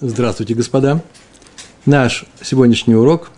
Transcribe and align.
Здравствуйте, 0.00 0.54
господа. 0.54 1.02
Наш 1.84 2.24
сегодняшний 2.40 2.94
урок 2.94 3.30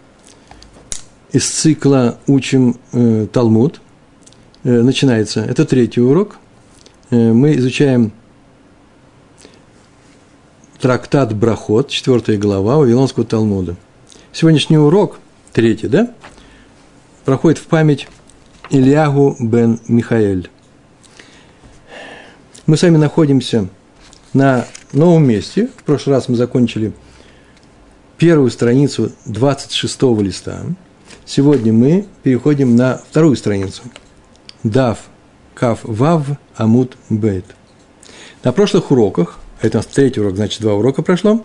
из 1.32 1.50
цикла 1.50 2.20
«Учим 2.28 2.78
э, 2.92 3.26
Талмуд» 3.32 3.80
э, 4.62 4.70
начинается. 4.70 5.40
Это 5.40 5.64
третий 5.64 6.00
урок. 6.00 6.36
Э, 7.10 7.32
мы 7.32 7.56
изучаем 7.56 8.12
трактат 10.80 11.34
Брахот, 11.34 11.88
четвертая 11.88 12.38
глава 12.38 12.76
Вавилонского 12.76 13.26
Талмуда. 13.26 13.74
Сегодняшний 14.32 14.78
урок, 14.78 15.18
третий, 15.52 15.88
да, 15.88 16.14
проходит 17.24 17.58
в 17.58 17.64
память 17.66 18.06
Ильягу 18.70 19.36
бен 19.40 19.80
Михаэль. 19.88 20.48
Мы 22.66 22.76
с 22.76 22.82
вами 22.82 22.98
находимся 22.98 23.68
на 24.32 24.66
новом 24.94 25.26
месте. 25.26 25.68
В 25.76 25.82
прошлый 25.84 26.16
раз 26.16 26.28
мы 26.28 26.36
закончили 26.36 26.92
первую 28.18 28.50
страницу 28.50 29.12
26 29.26 30.02
листа. 30.20 30.62
Сегодня 31.24 31.72
мы 31.72 32.06
переходим 32.22 32.76
на 32.76 32.98
вторую 32.98 33.36
страницу. 33.36 33.82
Дав, 34.62 34.98
Кав, 35.54 35.80
Вав, 35.82 36.26
Амут, 36.56 36.96
Бейт. 37.08 37.44
На 38.42 38.52
прошлых 38.52 38.90
уроках, 38.90 39.38
это 39.60 39.78
у 39.78 39.80
нас 39.80 39.86
третий 39.86 40.20
урок, 40.20 40.36
значит, 40.36 40.60
два 40.60 40.74
урока 40.74 41.02
прошло, 41.02 41.42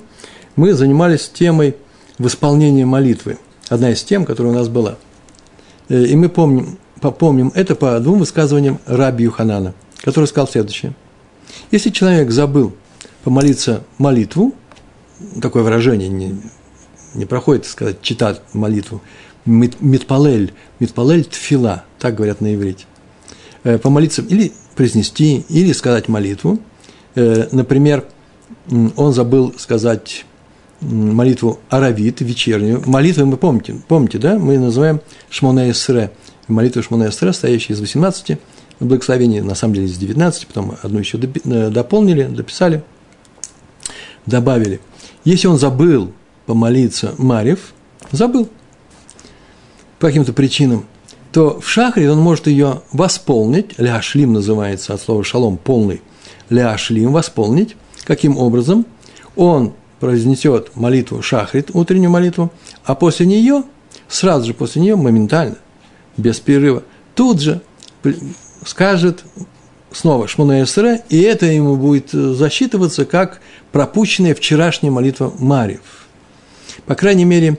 мы 0.55 0.73
занимались 0.73 1.30
темой 1.30 1.75
восполнения 2.17 2.86
молитвы. 2.86 3.38
Одна 3.70 3.91
из 3.91 4.03
тем, 4.03 4.25
которая 4.25 4.52
у 4.53 4.55
нас 4.55 4.67
была. 4.67 4.97
Э, 5.88 6.03
и 6.03 6.16
мы 6.16 6.27
помним, 6.27 6.77
попомним 7.00 7.52
это 7.55 7.75
по 7.75 8.00
двум 8.00 8.20
высказываниям 8.20 8.80
Раби 8.86 9.23
Юханана, 9.23 9.73
который 10.03 10.25
сказал 10.25 10.47
следующее. 10.47 10.94
Если 11.72 11.89
человек 11.89 12.31
забыл 12.31 12.73
помолиться 13.23 13.84
молитву, 13.98 14.54
такое 15.41 15.64
выражение 15.64 16.09
не, 16.09 16.36
не 17.14 17.26
проходит, 17.26 17.66
сказать, 17.66 18.02
читать 18.02 18.42
молитву, 18.53 19.02
митпалель, 19.45 20.53
митпалель 20.80 21.26
тфила, 21.26 21.84
так 21.98 22.16
говорят 22.16 22.42
на 22.42 22.53
иврите, 22.53 22.86
э, 23.64 23.78
помолиться 23.78 24.22
или 24.22 24.52
произнести, 24.76 25.45
или 25.50 25.72
сказать 25.73 26.08
молитву. 26.08 26.59
Э, 27.16 27.48
например, 27.52 28.06
он 28.95 29.14
забыл 29.14 29.54
сказать 29.58 30.26
молитву 30.81 31.59
Аравит, 31.70 32.22
вечернюю. 32.22 32.83
Молитву 32.86 33.26
мы 33.26 33.38
помните, 33.38 33.76
помните, 33.88 34.17
да? 34.17 34.38
Мы 34.38 34.58
называем 34.58 35.02
Шмона 35.30 35.70
Эсре. 35.72 36.11
Молитву 36.48 36.81
Шмона 36.81 37.09
Эсре, 37.09 37.33
стоящая 37.33 37.73
из 37.73 37.81
18 37.81 38.38
благословений, 38.80 39.42
на 39.42 39.56
самом 39.56 39.73
деле 39.73 39.88
из 39.88 39.98
19, 39.98 40.48
потом 40.48 40.76
одну 40.81 41.00
еще 41.00 41.17
э, 41.17 41.70
дополнили, 41.70 42.23
дописали– 42.23 42.83
добавили, 44.30 44.80
если 45.25 45.47
он 45.47 45.58
забыл 45.58 46.13
помолиться 46.45 47.13
Марев, 47.17 47.73
забыл 48.11 48.47
по 49.99 50.08
каким-то 50.08 50.33
причинам, 50.33 50.86
то 51.31 51.59
в 51.59 51.67
шахре 51.67 52.11
он 52.11 52.19
может 52.19 52.47
ее 52.47 52.81
восполнить, 52.91 53.77
ляшлим 53.77 54.33
называется 54.33 54.94
от 54.94 55.02
слова 55.02 55.23
шалом, 55.23 55.58
полный, 55.58 56.02
ляшлим, 56.49 57.11
восполнить. 57.11 57.75
Каким 58.05 58.38
образом? 58.38 58.86
Он 59.36 59.73
произнесет 59.99 60.75
молитву 60.75 61.21
шахрит, 61.21 61.69
утреннюю 61.73 62.09
молитву, 62.09 62.52
а 62.83 62.95
после 62.95 63.25
нее, 63.25 63.64
сразу 64.08 64.47
же 64.47 64.53
после 64.53 64.81
нее, 64.81 64.95
моментально, 64.95 65.58
без 66.17 66.39
перерыва, 66.39 66.83
тут 67.14 67.41
же 67.41 67.61
скажет 68.66 69.23
снова 69.92 70.28
Шмона 70.28 70.64
Эсре, 70.64 71.02
и 71.09 71.22
это 71.22 71.45
ему 71.45 71.76
будет 71.76 72.14
э, 72.14 72.34
засчитываться 72.34 73.06
как 73.06 73.42
пропущенная 73.72 74.36
вчерашняя 74.36 74.92
молитва 74.92 75.34
Марьев. 75.40 76.08
По 76.86 76.95
крайней 76.95 77.26
мере, 77.26 77.58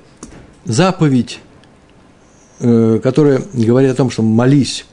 заповедь, 0.65 1.41
э, 2.61 3.01
которая 3.03 3.43
говорит 3.53 3.91
о 3.93 3.95
том, 3.95 4.11
что 4.11 4.23
молись, 4.23 4.87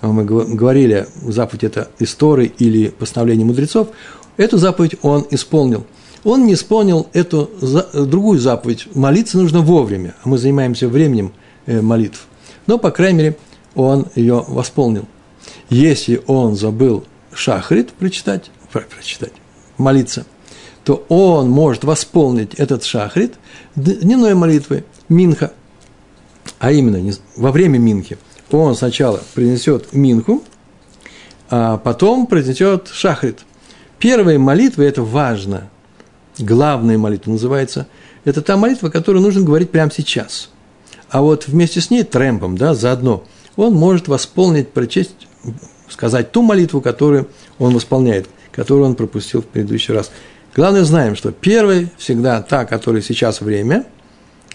а 0.00 0.08
мы 0.08 0.24
говорили, 0.24 1.06
заповедь 1.22 1.64
это 1.64 1.90
истории 1.98 2.52
или 2.58 2.88
постановление 2.88 3.44
мудрецов, 3.44 3.88
эту 4.36 4.56
заповедь 4.56 4.96
он 5.02 5.26
исполнил. 5.30 5.86
Он 6.22 6.46
не 6.46 6.54
исполнил 6.54 7.08
эту 7.12 7.50
другую 7.94 8.38
заповедь. 8.38 8.88
Молиться 8.94 9.38
нужно 9.38 9.60
вовремя, 9.60 10.14
а 10.22 10.28
мы 10.28 10.38
занимаемся 10.38 10.88
временем 10.88 11.32
э, 11.66 11.80
молитв. 11.80 12.26
Но, 12.66 12.78
по 12.78 12.90
крайней 12.90 13.18
мере, 13.18 13.36
он 13.74 14.06
ее 14.14 14.44
восполнил– 14.46 15.06
если 15.70 16.20
он 16.26 16.56
забыл 16.56 17.04
шахрит 17.32 17.92
прочитать, 17.92 18.50
прочитать, 18.72 19.32
молиться, 19.78 20.26
то 20.84 21.06
он 21.08 21.48
может 21.48 21.84
восполнить 21.84 22.54
этот 22.54 22.84
шахрит 22.84 23.34
дневной 23.76 24.34
молитвой, 24.34 24.84
минха, 25.08 25.52
а 26.58 26.72
именно 26.72 27.12
во 27.36 27.52
время 27.52 27.78
минхи. 27.78 28.18
Он 28.50 28.74
сначала 28.74 29.22
принесет 29.34 29.92
минху, 29.92 30.42
а 31.48 31.78
потом 31.78 32.26
произнесет 32.26 32.88
шахрит. 32.92 33.40
Первая 33.98 34.38
молитва– 34.38 34.82
это 34.84 35.02
важно. 35.02 35.70
Главная 36.38 36.98
молитва 36.98 37.32
называется. 37.32 37.86
Это 38.24 38.42
та 38.42 38.56
молитва, 38.56 38.88
которую 38.88 39.22
нужно 39.22 39.42
говорить 39.42 39.70
прямо 39.70 39.92
сейчас. 39.92 40.50
А 41.10 41.22
вот 41.22 41.46
вместе 41.46 41.80
с 41.80 41.90
ней, 41.90 42.02
трэмпом, 42.02 42.56
да, 42.56 42.74
заодно, 42.74 43.24
он 43.56 43.74
может 43.74 44.08
восполнить, 44.08 44.70
прочесть 44.70 45.28
сказать 45.88 46.32
ту 46.32 46.42
молитву, 46.42 46.80
которую 46.80 47.28
он 47.58 47.74
восполняет, 47.74 48.28
которую 48.52 48.86
он 48.86 48.94
пропустил 48.94 49.42
в 49.42 49.46
предыдущий 49.46 49.94
раз. 49.94 50.10
Главное, 50.54 50.84
знаем, 50.84 51.16
что 51.16 51.32
первый 51.32 51.88
всегда 51.96 52.42
та, 52.42 52.64
которая 52.64 53.02
сейчас 53.02 53.40
время, 53.40 53.84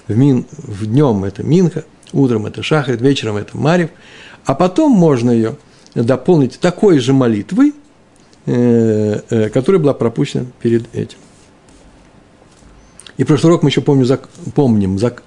в, 0.07 0.15
мин, 0.15 0.45
в 0.51 0.85
днем 0.85 1.23
это 1.23 1.43
Минха, 1.43 1.85
утром 2.11 2.45
это 2.45 2.63
Шахрит, 2.63 3.01
вечером 3.01 3.37
это 3.37 3.57
Марив, 3.57 3.89
а 4.45 4.53
потом 4.53 4.91
можно 4.91 5.31
ее 5.31 5.57
дополнить 5.95 6.59
такой 6.59 6.99
же 6.99 7.13
молитвой, 7.13 7.73
э, 8.45 9.21
э, 9.29 9.49
которая 9.49 9.81
была 9.81 9.93
пропущена 9.93 10.45
перед 10.61 10.93
этим. 10.93 11.17
И 13.17 13.23
прошлый 13.23 13.53
урок 13.53 13.63
мы 13.63 13.69
еще 13.69 13.81
помню, 13.81 14.05
зак, 14.05 14.29
помним, 14.53 14.99
зак, 14.99 15.23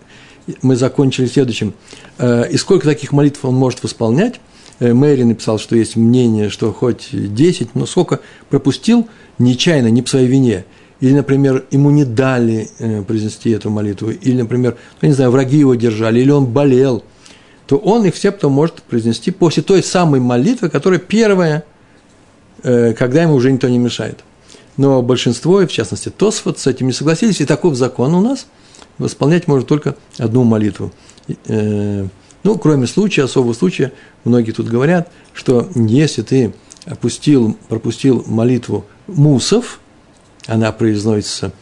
мы 0.63 0.77
закончили 0.77 1.27
следующим. 1.27 1.75
Э, 2.19 2.49
и 2.51 2.57
сколько 2.57 2.87
таких 2.87 3.13
молитв 3.13 3.45
он 3.45 3.55
может 3.55 3.83
восполнять? 3.83 4.41
Э, 4.81 4.93
Мэри 4.93 5.25
написал, 5.25 5.59
что 5.59 5.77
есть 5.77 5.97
мнение, 5.97 6.51
что 6.51 6.73
хоть 6.73 7.09
10, 7.13 7.75
но 7.75 7.87
сколько 7.87 8.21
пропустил 8.49 9.09
нечаянно, 9.39 9.89
не 9.89 10.03
по 10.03 10.09
своей 10.09 10.27
вине. 10.27 10.65
Или, 11.01 11.15
например, 11.15 11.65
ему 11.71 11.91
не 11.91 12.05
дали 12.05 12.69
э, 12.79 13.03
произнести 13.03 13.51
эту 13.51 13.71
молитву, 13.71 14.11
или, 14.11 14.41
например, 14.41 14.77
ну, 15.01 15.09
не 15.09 15.15
знаю, 15.15 15.31
враги 15.31 15.59
его 15.59 15.75
держали, 15.75 16.21
или 16.21 16.31
он 16.31 16.47
болел, 16.47 17.05
то 17.67 17.77
он 17.77 18.05
их 18.05 18.15
все 18.15 18.33
потом 18.33 18.53
может 18.53 18.83
произнести 18.83 19.31
после 19.31 19.63
той 19.63 19.83
самой 19.83 20.21
молитвы, 20.21 20.71
которая 20.71 20.99
первая, 20.99 21.65
э, 22.63 22.95
когда 22.95 23.23
ему 23.23 23.35
уже 23.35 23.53
никто 23.53 23.69
не 23.69 23.79
мешает. 23.79 24.21
Но 24.77 25.03
большинство, 25.03 25.59
в 25.59 25.69
частности 25.69 26.09
Тосфот, 26.09 26.59
с 26.59 26.67
этим 26.67 26.87
не 26.87 26.93
согласились, 26.93 27.41
и 27.41 27.45
таков 27.45 27.75
закон 27.75 28.15
у 28.15 28.21
нас, 28.21 28.47
восполнять 28.99 29.47
может 29.47 29.69
только 29.69 29.97
одну 30.19 30.45
молитву. 30.45 30.93
Ну, 32.43 32.57
кроме 32.59 32.87
случая, 32.87 33.25
особого 33.25 33.53
случая, 33.53 33.93
многие 34.25 34.53
тут 34.53 34.69
говорят, 34.69 35.11
что 35.35 35.69
если 35.75 36.23
ты 36.23 36.55
опустил, 36.87 37.57
пропустил 37.69 38.25
молитву 38.27 38.85
мусов, 39.07 39.81
она 40.47 40.73
произносится 40.73 41.53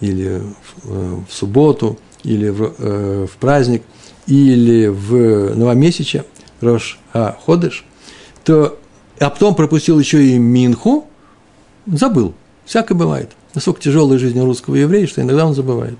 или 0.00 0.40
в, 0.40 0.90
э, 0.90 1.16
в 1.28 1.32
субботу, 1.32 1.98
или 2.22 2.48
в, 2.48 2.74
э, 2.78 3.26
в 3.30 3.36
праздник, 3.38 3.82
или 4.26 4.86
в 4.86 5.54
новомесяче, 5.56 6.24
Рош 6.60 6.98
А 7.12 7.38
Ходыш, 7.44 7.84
то, 8.44 8.78
а 9.18 9.30
потом 9.30 9.54
пропустил 9.54 9.98
еще 9.98 10.24
и 10.24 10.38
Минху, 10.38 11.06
забыл. 11.86 12.34
Всякое 12.64 12.94
бывает. 12.94 13.32
Насколько 13.54 13.80
тяжелая 13.80 14.18
жизнь 14.18 14.40
русского 14.40 14.74
еврея, 14.74 15.06
что 15.06 15.22
иногда 15.22 15.46
он 15.46 15.54
забывает. 15.54 15.98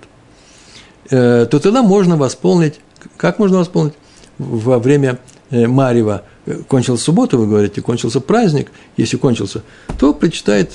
Э, 1.10 1.46
то 1.50 1.58
тогда 1.58 1.82
можно 1.82 2.16
восполнить. 2.16 2.80
Как 3.16 3.38
можно 3.38 3.58
восполнить? 3.58 3.94
Во 4.38 4.78
время 4.78 5.18
э, 5.50 5.66
Марева 5.66 6.24
кончилась 6.68 7.02
суббота, 7.02 7.36
вы 7.36 7.46
говорите, 7.46 7.82
кончился 7.82 8.20
праздник, 8.20 8.70
если 8.96 9.16
кончился, 9.16 9.62
то 9.98 10.14
прочитает 10.14 10.72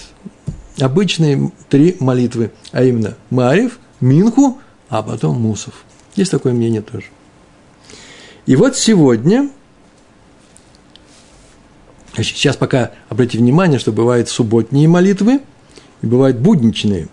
обычные 0.80 1.52
три 1.70 1.96
молитвы, 2.00 2.52
а 2.72 2.84
именно 2.84 3.16
Марев, 3.30 3.80
Минху, 4.00 4.60
а 4.90 5.04
потом 5.04 5.40
Мусов. 5.42 5.86
Есть 6.16 6.32
такое 6.32 6.54
мнение 6.54 6.82
тоже. 6.82 7.06
И 8.46 8.56
вот 8.56 8.76
сегодня, 8.76 9.50
сейчас 12.18 12.58
пока 12.58 12.92
обратите 13.10 13.38
внимание, 13.38 13.80
что 13.80 13.92
бывают 13.92 14.28
субботние 14.30 14.88
молитвы 14.88 15.42
и 16.02 16.08
бывают 16.08 16.38
будничные. 16.38 17.08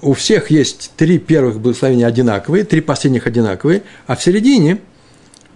У 0.00 0.14
всех 0.14 0.50
есть 0.50 0.92
три 0.96 1.18
первых 1.18 1.60
благословения 1.60 2.06
одинаковые, 2.06 2.64
три 2.64 2.80
последних 2.80 3.26
одинаковые, 3.26 3.82
а 4.06 4.16
в 4.16 4.22
середине 4.22 4.80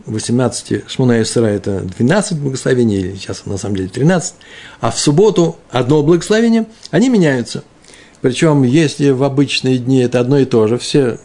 18 0.06 0.88
Шмона 0.88 1.22
Исра– 1.22 1.46
это 1.46 1.81
12 1.81 2.38
благословений, 2.38 3.00
или 3.00 3.16
сейчас 3.16 3.46
на 3.46 3.58
самом 3.58 3.76
деле 3.76 3.88
13, 3.88 4.34
а 4.81 4.90
в 4.90 4.99
субботу 4.99 5.56
одно 5.70 6.02
благословение, 6.02 6.66
они 6.90 7.08
меняются. 7.08 7.64
Причем, 8.20 8.62
если 8.62 9.10
в 9.10 9.22
обычные 9.22 9.78
дни 9.78 10.00
это 10.00 10.20
одно 10.20 10.38
и 10.38 10.44
то 10.44 10.66
же, 10.66 10.78
все 10.78 11.19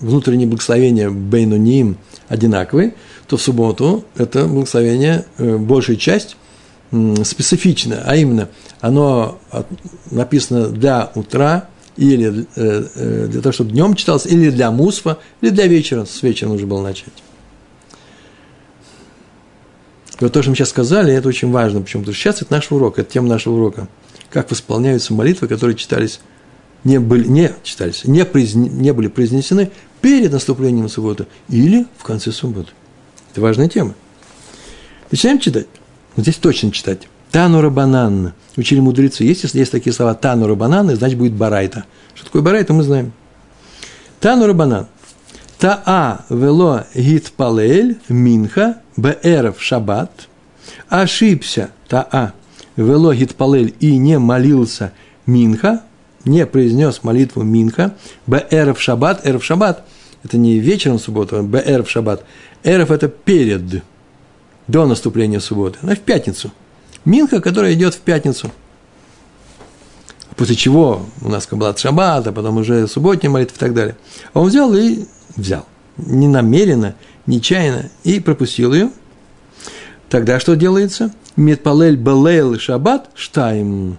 внутренние 0.00 0.46
благословения 0.46 1.10
Бейнуним 1.10 1.96
одинаковые, 2.28 2.94
то 3.26 3.36
в 3.36 3.42
субботу 3.42 4.04
это 4.16 4.46
благословение, 4.46 5.24
э, 5.38 5.56
большая 5.56 5.96
часть 5.96 6.36
специфично, 7.22 8.02
а 8.06 8.16
именно 8.16 8.48
оно 8.80 9.38
написано 10.10 10.68
для 10.68 11.10
утра, 11.14 11.68
или 11.98 12.46
э, 12.54 12.84
э, 12.94 13.26
для 13.28 13.42
того, 13.42 13.52
чтобы 13.52 13.72
днем 13.72 13.94
читалось, 13.94 14.24
или 14.24 14.50
для 14.50 14.70
мусфа, 14.70 15.18
или 15.40 15.50
для 15.50 15.66
вечера, 15.66 16.04
с 16.04 16.22
вечера 16.22 16.48
нужно 16.48 16.66
было 16.66 16.82
начать. 16.82 17.12
И 20.20 20.24
вот 20.24 20.32
то, 20.32 20.42
что 20.42 20.50
мы 20.50 20.56
сейчас 20.56 20.70
сказали, 20.70 21.12
это 21.12 21.28
очень 21.28 21.50
важно. 21.50 21.80
Почему? 21.80 22.02
Потому 22.02 22.14
что 22.14 22.22
сейчас 22.22 22.42
это 22.42 22.52
наш 22.52 22.70
урок, 22.72 22.98
это 22.98 23.10
тема 23.10 23.28
нашего 23.28 23.54
урока. 23.54 23.88
Как 24.30 24.50
восполняются 24.50 25.14
молитвы, 25.14 25.46
которые 25.46 25.76
читались, 25.76 26.20
не, 26.84 26.98
были, 26.98 27.26
не 27.26 27.52
читались, 27.62 28.04
не, 28.04 28.24
произне, 28.24 28.68
не 28.68 28.92
были 28.92 29.08
произнесены 29.08 29.70
перед 30.00 30.32
наступлением 30.32 30.88
субботы 30.88 31.26
или 31.48 31.86
в 31.96 32.04
конце 32.04 32.32
субботы. 32.32 32.72
Это 33.32 33.40
важная 33.40 33.68
тема. 33.68 33.94
Начинаем 35.10 35.38
читать. 35.38 35.66
Здесь 36.16 36.36
точно 36.36 36.72
читать. 36.72 37.08
Танура 37.30 37.70
банан. 37.70 38.32
Учили 38.56 38.80
мудрецы. 38.80 39.24
Если 39.24 39.58
есть 39.58 39.70
такие 39.70 39.92
слова 39.92 40.14
танура 40.14 40.54
банан, 40.54 40.94
значит 40.94 41.18
будет 41.18 41.32
барайта. 41.32 41.84
Что 42.14 42.26
такое 42.26 42.42
барайта, 42.42 42.72
мы 42.72 42.82
знаем. 42.82 43.12
Танура 44.20 44.52
банан. 44.52 44.88
Таа 45.58 46.24
вело 46.30 46.84
гит 46.94 47.32
палель 47.32 47.98
минха 48.08 48.78
беэров 48.96 49.60
шаббат. 49.60 50.28
Ошибся 50.88 51.70
Таа 51.88 52.32
вело 52.76 53.12
гит 53.12 53.34
палель 53.34 53.74
и 53.80 53.96
не 53.96 54.18
молился 54.18 54.92
минха, 55.26 55.82
не 56.24 56.46
произнес 56.46 57.02
молитву 57.02 57.42
минха. 57.42 57.96
Беэров 58.26 58.80
шаббат. 58.80 59.26
Эров 59.26 59.44
шаббат– 59.44 59.84
это 60.22 60.38
не 60.38 60.58
вечером 60.58 60.98
субботы, 61.00 61.36
а 61.36 61.42
беэров 61.42 61.90
шаббат. 61.90 62.24
Эров– 62.62 62.90
это 62.92 63.08
перед, 63.08 63.82
до 64.68 64.86
наступления 64.86 65.40
субботы, 65.40 65.78
а 65.82 65.94
в 65.94 66.00
пятницу. 66.00 66.52
Минха, 67.04 67.40
которая 67.40 67.74
идет 67.74 67.94
в 67.94 68.00
пятницу. 68.00 68.50
После 70.36 70.54
чего 70.54 71.06
у 71.20 71.28
нас 71.28 71.46
Каббалат 71.46 71.80
Шаббат, 71.80 72.28
а 72.28 72.32
потом 72.32 72.58
уже 72.58 72.86
субботняя 72.86 73.30
молитва 73.30 73.56
и 73.56 73.58
так 73.58 73.74
далее. 73.74 73.96
А 74.32 74.40
он 74.40 74.48
взял 74.48 74.72
и 74.72 75.06
взял. 75.38 75.66
Не 75.96 76.28
намеренно, 76.28 76.94
нечаянно, 77.26 77.90
и 78.04 78.20
пропустил 78.20 78.74
ее. 78.74 78.90
Тогда 80.10 80.38
что 80.38 80.54
делается? 80.54 81.14
Метпалель 81.36 81.96
Балейл 81.96 82.58
Шаббат 82.58 83.10
Штайм. 83.14 83.96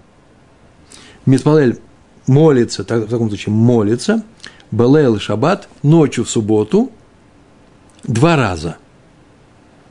Метпалель 1.25 1.80
молится, 2.27 2.83
в 2.83 2.86
таком 2.86 3.30
случае 3.30 3.53
молится, 3.53 4.24
Балейл 4.71 5.19
Шаббат 5.19 5.68
ночью 5.81 6.25
в 6.25 6.30
субботу 6.30 6.91
два 8.03 8.36
раза. 8.36 8.77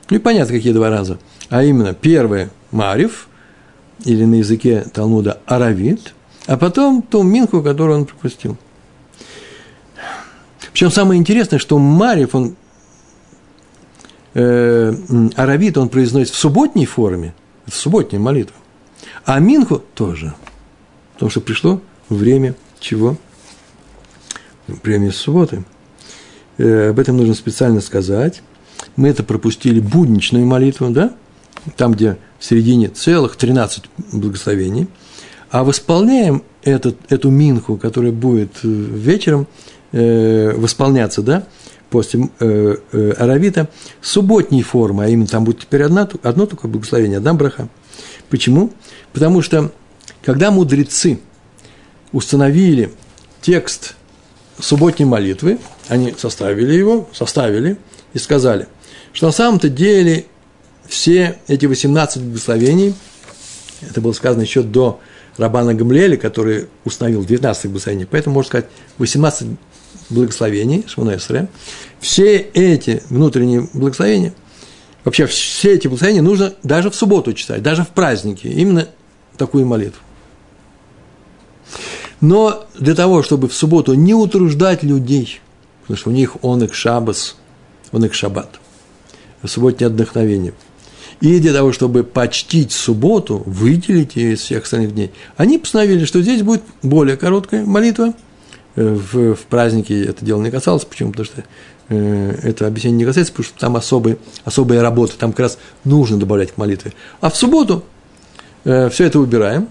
Ну 0.09 0.17
и 0.17 0.19
понятно, 0.19 0.55
какие 0.55 0.73
два 0.73 0.89
раза. 0.89 1.19
А 1.49 1.63
именно, 1.63 1.93
первое– 1.93 2.49
Марив, 2.71 3.27
или 4.05 4.25
на 4.25 4.35
языке 4.35 4.85
Талмуда 4.93 5.39
Аравит, 5.45 6.13
а 6.45 6.57
потом 6.57 7.01
ту 7.01 7.23
Минху, 7.23 7.61
которую 7.61 7.99
он 7.99 8.05
пропустил. 8.05 8.57
Причем 10.71 10.91
самое 10.91 11.19
интересное, 11.19 11.59
что 11.59 11.77
Марив, 11.77 12.35
он 12.35 12.55
э, 14.33 14.93
Аравит, 15.35 15.77
он 15.77 15.89
произносит 15.89 16.33
в 16.33 16.37
субботней 16.37 16.85
форме, 16.85 17.33
в 17.65 17.75
субботней 17.75 18.19
молитве, 18.19 18.55
а 19.25 19.39
Минху 19.39 19.83
тоже, 19.95 20.33
потому 21.13 21.29
что 21.29 21.41
пришло 21.41 21.81
время 22.09 22.55
чего? 22.79 23.17
Время 24.67 25.11
субботы. 25.11 25.63
Э, 26.57 26.89
об 26.89 26.99
этом 26.99 27.17
нужно 27.17 27.33
специально 27.33 27.81
сказать. 27.81 28.41
Мы 28.95 29.09
это 29.09 29.23
пропустили 29.23 29.79
будничную 29.79 30.45
молитву, 30.45 30.89
да? 30.89 31.13
Там, 31.75 31.93
где 31.93 32.17
в 32.37 32.45
середине 32.45 32.87
целых 32.89 33.35
13 33.35 33.85
благословений, 34.13 34.87
а 35.51 35.63
восполняем 35.63 36.43
этот, 36.63 36.97
эту 37.09 37.29
минху, 37.29 37.77
которая 37.77 38.11
будет 38.11 38.51
э, 38.63 38.67
вечером 38.67 39.47
э, 39.91 40.53
восполняться, 40.55 41.21
да, 41.21 41.43
после 41.89 42.29
э, 42.39 42.75
э, 42.91 43.11
Аравита, 43.17 43.69
субботней 44.01 44.61
формы, 44.61 45.05
а 45.05 45.07
именно 45.07 45.27
там 45.27 45.43
будет 45.43 45.59
теперь 45.59 45.83
одна, 45.83 46.07
одно 46.23 46.45
такое 46.45 46.69
благословение, 46.71 47.17
одна 47.17 47.33
браха. 47.33 47.67
Почему? 48.29 48.71
Потому 49.13 49.41
что, 49.41 49.71
когда 50.23 50.51
мудрецы 50.51 51.19
установили 52.11 52.91
текст 53.41 53.95
субботней 54.59 55.05
молитвы, 55.05 55.59
они 55.87 56.13
составили 56.17 56.73
его, 56.73 57.07
составили 57.13 57.77
и 58.13 58.19
сказали, 58.19 58.67
что 59.13 59.27
на 59.27 59.31
самом-то 59.31 59.69
деле 59.69 60.25
все 60.87 61.39
эти 61.47 61.65
18 61.65 62.21
благословений, 62.23 62.95
это 63.81 64.01
было 64.01 64.11
сказано 64.11 64.41
еще 64.41 64.61
до 64.61 64.99
Рабана 65.37 65.73
Гамлеля, 65.73 66.17
который 66.17 66.67
установил 66.83 67.23
19 67.23 67.65
благословений, 67.67 68.07
поэтому 68.09 68.35
можно 68.35 68.49
сказать 68.49 68.67
18 68.97 69.47
благословений, 70.09 70.85
Шмонесре, 70.87 71.47
все 71.99 72.37
эти 72.37 73.03
внутренние 73.09 73.67
благословения, 73.73 74.33
вообще 75.03 75.25
все 75.25 75.73
эти 75.73 75.87
благословения 75.87 76.21
нужно 76.21 76.53
даже 76.63 76.89
в 76.89 76.95
субботу 76.95 77.33
читать, 77.33 77.61
даже 77.61 77.83
в 77.83 77.89
праздники, 77.89 78.47
именно 78.47 78.87
такую 79.37 79.65
молитву. 79.65 80.01
Но 82.21 82.67
для 82.77 82.95
того, 82.95 83.23
чтобы 83.23 83.47
в 83.47 83.53
субботу 83.53 83.93
не 83.93 84.13
утруждать 84.13 84.83
людей, 84.83 85.39
потому 85.81 85.97
что 85.97 86.09
у 86.09 86.13
них 86.13 86.43
он 86.43 86.63
их 86.63 86.73
шабас, 86.73 87.37
он 87.91 88.05
их 88.05 88.13
шаббат, 88.13 88.59
субботнее 89.45 89.87
отдохновение– 89.87 90.53
и 91.21 91.39
для 91.39 91.53
того, 91.53 91.73
чтобы 91.73 92.03
почтить 92.03 92.71
субботу, 92.71 93.43
выделить 93.45 94.15
ее 94.15 94.33
из 94.33 94.39
всех 94.39 94.63
остальных 94.63 94.93
дней, 94.93 95.11
они 95.35 95.57
постановили, 95.57 96.05
что 96.05 96.21
здесь 96.21 96.43
будет 96.43 96.63
более 96.81 97.17
короткая 97.17 97.65
молитва. 97.65 98.13
Э, 98.75 98.93
в, 98.93 99.35
в 99.35 99.41
празднике 99.45 100.05
это 100.05 100.23
дело 100.23 100.41
не 100.41 100.51
касалось. 100.51 100.85
Почему? 100.85 101.11
Потому 101.11 101.25
что 101.25 101.43
э, 101.89 102.39
это 102.43 102.67
объяснение 102.67 102.99
не 102.99 103.05
касается, 103.05 103.33
потому 103.33 103.45
что 103.45 103.59
там 103.59 103.75
особые, 103.75 104.17
особые 104.45 104.81
работы, 104.81 105.13
там 105.17 105.31
как 105.31 105.39
раз 105.41 105.57
нужно 105.83 106.17
добавлять 106.17 106.51
к 106.51 106.57
молитве. 106.57 106.93
А 107.21 107.29
в 107.29 107.35
субботу 107.35 107.83
э, 108.65 108.89
все 108.89 109.05
это 109.05 109.19
убираем. 109.19 109.67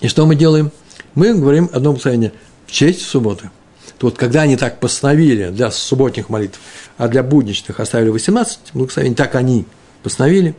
И 0.00 0.08
что 0.08 0.26
мы 0.26 0.34
делаем? 0.34 0.70
Мы 1.14 1.34
говорим 1.34 1.70
одно 1.72 1.90
благословение 1.90 2.32
в 2.66 2.72
честь 2.72 3.02
субботы. 3.02 3.50
То 3.98 4.06
вот 4.06 4.16
когда 4.16 4.42
они 4.42 4.56
так 4.56 4.80
постановили 4.80 5.50
для 5.50 5.70
субботних 5.70 6.28
молитв, 6.28 6.58
а 6.96 7.08
для 7.08 7.22
будничных 7.22 7.78
оставили 7.78 8.08
18 8.08 8.58
благословений, 8.74 9.14
так 9.14 9.34
они 9.34 9.66
постановили, 10.02 10.56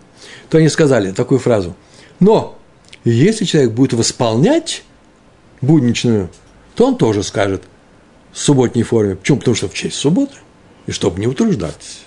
то 0.49 0.59
они 0.59 0.69
сказали 0.69 1.11
такую 1.11 1.39
фразу. 1.39 1.75
Но 2.19 2.57
если 3.03 3.43
человек 3.43 3.71
будет 3.71 3.93
восполнять 3.93 4.83
будничную, 5.61 6.29
то 6.75 6.87
он 6.87 6.97
тоже 6.97 7.23
скажет 7.23 7.63
в 8.31 8.39
субботней 8.39 8.83
форме. 8.83 9.15
Почему? 9.15 9.37
Потому 9.39 9.55
что 9.55 9.69
в 9.69 9.73
честь 9.73 9.95
субботы. 9.95 10.33
И 10.85 10.91
чтобы 10.91 11.19
не 11.19 11.27
утруждать 11.27 12.01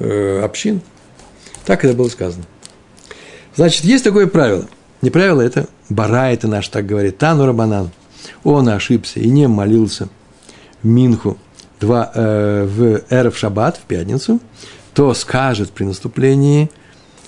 э, 0.00 0.40
общин. 0.42 0.80
Так 1.64 1.84
это 1.84 1.94
было 1.94 2.08
сказано. 2.08 2.44
Значит, 3.54 3.84
есть 3.84 4.04
такое 4.04 4.26
правило. 4.26 4.66
Не 5.02 5.10
правило, 5.10 5.40
это 5.40 5.68
бара, 5.88 6.32
это 6.32 6.48
наш 6.48 6.68
так 6.68 6.86
говорит. 6.86 7.18
Танура 7.18 7.52
банан. 7.52 7.90
Он 8.42 8.68
ошибся 8.68 9.20
и 9.20 9.28
не 9.28 9.46
молился 9.46 10.08
в 10.82 10.86
Минху 10.86 11.38
два, 11.80 12.10
э, 12.14 12.64
в 12.64 13.02
Эров 13.10 13.36
Шаббат, 13.36 13.76
в 13.76 13.82
пятницу, 13.82 14.40
то 14.94 15.12
скажет 15.14 15.70
при 15.70 15.84
наступлении 15.84 16.70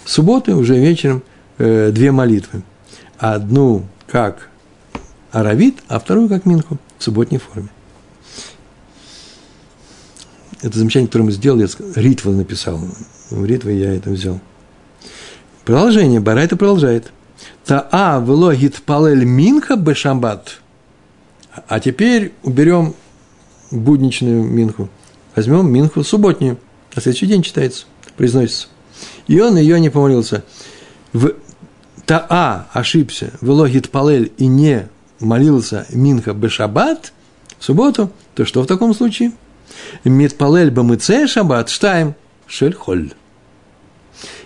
субботы 0.04 0.54
уже 0.54 0.78
вечером 0.78 1.22
э, 1.58 1.90
две 1.92 2.10
молитвы. 2.12 2.62
Одну 3.18 3.84
как 4.06 4.48
Аравит, 5.30 5.78
а 5.88 5.98
вторую 5.98 6.28
как 6.28 6.46
Минху 6.46 6.78
в 6.98 7.04
субботней 7.04 7.38
форме. 7.38 7.68
Это 10.62 10.76
замечание, 10.78 11.06
которое 11.06 11.24
мы 11.24 11.32
сделали, 11.32 11.68
Ритва 11.96 12.32
написал. 12.32 12.80
В 13.30 13.44
Ритве 13.44 13.78
я 13.78 13.94
это 13.94 14.10
взял. 14.10 14.40
Продолжение. 15.64 16.18
Бара 16.18 16.40
это 16.40 16.56
продолжает. 16.56 17.12
Таа 17.64 18.20
влогит 18.20 18.82
палель 18.82 19.24
минха 19.24 19.76
бешамбат. 19.76 20.60
А 21.68 21.78
теперь 21.78 22.32
уберем 22.42 22.94
будничную 23.70 24.42
минху. 24.42 24.88
Возьмем 25.36 25.70
минху 25.70 26.02
субботнюю. 26.02 26.58
На 26.96 27.02
следующий 27.02 27.26
день 27.26 27.42
читается, 27.42 27.84
произносится. 28.16 28.68
И 29.26 29.38
он 29.38 29.56
ее 29.58 29.78
не 29.78 29.90
помолился. 29.90 30.42
В 31.12 31.34
Таа 32.06 32.66
ошибся, 32.72 33.32
в 33.42 33.50
логит 33.50 33.90
палель 33.90 34.32
и 34.38 34.46
не 34.46 34.88
молился 35.20 35.86
Минха 35.90 36.32
Бешабат 36.32 37.12
в 37.58 37.64
субботу, 37.64 38.10
то 38.34 38.44
что 38.44 38.62
в 38.62 38.66
таком 38.66 38.94
случае? 38.94 39.32
Мит 40.04 40.36
палель 40.36 40.70
бамыце 40.70 41.26
шаббат 41.26 41.68
штайм 41.68 42.14
шель 42.46 42.74
холь. 42.74 43.12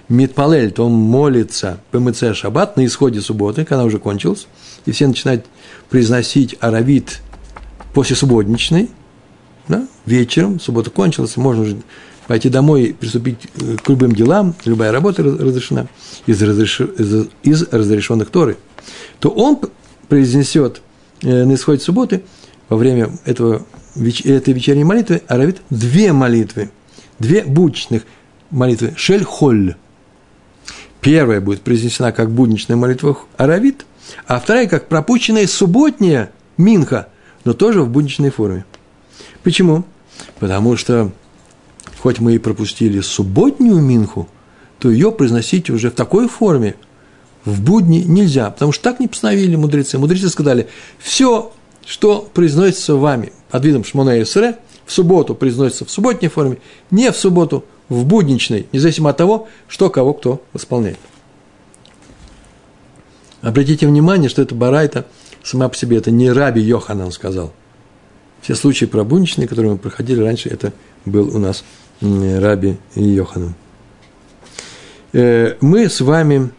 Митпалель, 0.09 0.73
то 0.73 0.87
он 0.87 0.93
молится 0.93 1.81
ПМЦ 1.91 2.35
Шаббат 2.35 2.77
на 2.77 2.85
исходе 2.85 3.21
субботы, 3.21 3.65
когда 3.65 3.85
уже 3.85 3.99
кончилась, 3.99 4.47
и 4.85 4.93
все 4.93 5.07
начинают 5.07 5.47
произносить 5.89 6.57
аравит 6.61 7.21
после 7.95 8.15
субботничной, 8.15 8.91
да, 9.69 9.87
вечером, 10.05 10.61
суббота 10.61 10.91
кончилась, 10.91 11.37
можно 11.37 11.63
уже 11.63 11.77
пойти 12.27 12.49
домой 12.49 12.95
приступить 12.99 13.39
э, 13.61 13.77
к 13.83 13.89
любым 13.89 14.13
делам, 14.13 14.55
любая 14.65 14.93
работа 14.93 15.23
разрешена 15.23 15.87
из, 16.27 16.43
разреш... 16.43 16.81
из 17.43 17.63
разрешенных 17.71 18.31
Торы, 18.31 18.59
то 19.19 19.31
он 19.31 19.59
произнесет 20.13 20.83
э, 21.23 21.45
на 21.47 21.55
исходе 21.55 21.83
субботы 21.83 22.23
во 22.69 22.77
время 22.77 23.09
этого, 23.25 23.65
этой 23.97 24.53
вечерней 24.53 24.85
молитвы 24.85 25.23
аравит 25.27 25.63
две 25.71 26.13
молитвы, 26.13 26.71
две 27.19 27.43
будничных 27.45 28.03
молитвы 28.51 28.93
шель-холь. 28.95 29.75
Первая 31.01 31.41
будет 31.41 31.63
произнесена 31.63 32.13
как 32.13 32.31
будничная 32.31 32.77
молитва 32.77 33.17
аравит, 33.39 33.87
а 34.27 34.39
вторая 34.39 34.69
как 34.69 34.89
пропущенная 34.89 35.47
субботняя 35.47 36.31
минха, 36.59 37.09
но 37.47 37.55
тоже 37.55 37.81
в 37.81 37.89
будничной 37.89 38.29
форме. 38.29 38.67
Почему? 39.43 39.83
Потому 40.41 40.77
что 40.77 41.11
хоть 42.01 42.21
мы 42.21 42.35
и 42.35 42.39
пропустили 42.39 43.01
субботнюю 43.01 43.81
минху, 43.81 44.29
то 44.79 44.91
ее 44.91 45.11
произносить 45.11 45.71
уже 45.71 45.91
в 45.91 45.95
такой 45.95 46.29
форме 46.29 46.75
в 47.45 47.63
будни 47.63 47.99
нельзя, 47.99 48.51
потому 48.51 48.73
что 48.73 48.85
так 48.85 49.01
не 49.01 49.09
постановили 49.09 49.57
мудрецы. 49.57 49.99
Мудрецы 49.99 50.29
сказали, 50.29 50.69
все, 50.99 51.53
что 51.85 52.29
произносится 52.33 52.95
вами 52.95 53.33
под 53.51 53.65
видом 53.65 53.85
Шмона 53.85 54.23
Эсре, 54.23 54.59
в 54.85 54.93
субботу 54.93 55.35
произносится 55.35 55.85
в 55.85 55.91
субботней 55.91 56.29
форме, 56.29 56.59
не 56.91 57.11
в 57.11 57.17
субботу, 57.17 57.65
в 57.89 58.05
будничной, 58.05 58.67
независимо 58.73 59.11
от 59.11 59.17
того, 59.17 59.49
что 59.69 59.91
кого 59.91 60.15
кто 60.15 60.43
восполняет. 60.53 60.99
Обратите 63.43 63.87
внимание, 63.87 64.29
что 64.29 64.41
это 64.41 64.55
барайта 64.55 65.07
сама 65.43 65.69
по 65.69 65.77
себе, 65.77 65.99
это 65.99 66.11
не 66.11 66.31
раби 66.31 66.61
Йоханан 66.63 67.11
сказал. 67.11 67.53
Все 68.41 68.55
случаи 68.55 68.87
про 68.87 69.05
будничные, 69.05 69.47
которые 69.49 69.73
мы 69.73 69.79
проходили 69.79 70.21
раньше, 70.21 70.49
это 70.49 70.73
был 71.05 71.35
у 71.35 71.39
нас 71.39 71.65
раби 72.01 72.77
Йоханан. 72.95 73.55
Э, 75.13 75.57
мы 75.61 75.89
с 75.89 76.01
вами 76.01 76.51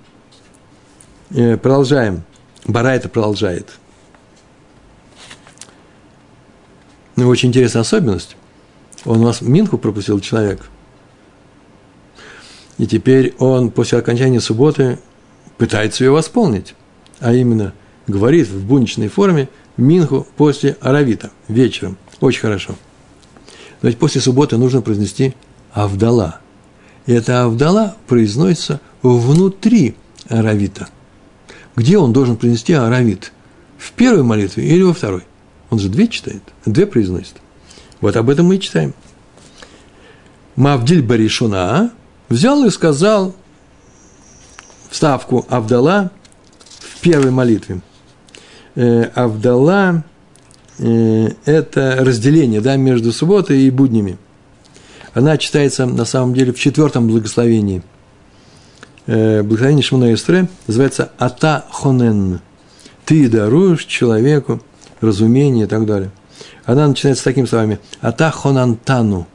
продолжаем. 1.34 2.24
Барайта 2.66 3.10
продолжает. 3.10 3.70
Ну, 7.16 7.28
очень 7.28 7.50
интересная 7.50 7.82
особенность. 7.82 8.36
Он 9.06 9.22
у 9.22 9.24
нас 9.24 9.42
Минху 9.42 9.78
пропустил 9.78 10.20
человек. 10.20 10.62
И 12.78 12.88
теперь 12.88 13.36
он 13.38 13.70
после 13.70 14.00
окончания 14.00 14.40
субботы 14.40 15.00
пытается 15.58 16.04
ее 16.04 16.12
восполнить. 16.12 16.74
А 17.20 17.34
именно, 17.34 17.74
говорит 18.08 18.48
в 18.48 18.66
буничной 18.66 19.10
форме 19.10 19.50
Минху 19.78 20.28
после 20.38 20.78
Аравита 20.82 21.32
вечером. 21.48 21.98
Очень 22.20 22.42
хорошо. 22.42 22.76
Но 23.82 23.90
ведь 23.90 24.00
после 24.00 24.22
субботы 24.22 24.58
нужно 24.58 24.82
произнести 24.82 25.36
Авдала. 25.72 26.40
И 27.06 27.14
это 27.14 27.44
Авдала 27.44 27.96
произносится 28.08 28.80
внутри 29.02 29.96
Аравита. 30.30 30.90
Где 31.76 31.98
он 31.98 32.14
должен 32.14 32.38
произнести 32.38 32.74
Аравит? 32.74 33.32
В 33.78 33.92
первой 33.94 34.24
молитве 34.24 34.66
или 34.68 34.82
во 34.84 34.94
второй? 34.94 35.24
Он 35.70 35.80
же 35.80 35.90
две 35.90 36.08
читает, 36.08 36.44
две 36.66 36.86
произносит. 36.86 37.36
Вот 38.00 38.16
об 38.16 38.30
этом 38.30 38.48
мы 38.48 38.58
и 38.58 38.60
читаем. 38.60 38.94
Мавдиль 40.56 41.02
Баришуна 41.02 41.92
взял 42.30 42.64
и 42.66 42.70
сказал 42.70 43.36
вставку 44.90 45.46
Авдала 45.50 46.12
в 46.80 47.02
первой 47.02 47.32
молитве. 47.32 47.82
Э, 48.76 49.04
Авдала 49.16 50.04
э,– 50.78 51.30
это 51.46 51.98
разделение 52.00 52.62
да, 52.62 52.76
между 52.76 53.12
субботой 53.12 53.64
и 53.64 53.72
буднями. 53.72 54.18
Она 55.14 55.38
читается 55.38 55.86
на 55.86 56.06
самом 56.06 56.34
деле 56.34 56.54
в 56.54 56.60
четвертом 56.60 57.08
благословении. 57.08 57.84
Э, 59.06 59.44
благословение 59.44 59.84
Шмуна 59.84 60.14
Эстре 60.14 60.48
называется 60.68 61.12
«Ата 61.18 61.66
хонен»– 61.70 62.40
«Ты 63.06 63.30
даруешь 63.30 63.84
человеку 63.86 64.62
разумение 65.02 65.66
и 65.66 65.68
так 65.68 65.86
далее». 65.86 66.12
Она 66.66 66.88
начинается 66.88 67.24
такими 67.26 67.46
словами 67.46 67.80
«Ата 68.02 68.32
хонантану» 68.32 69.28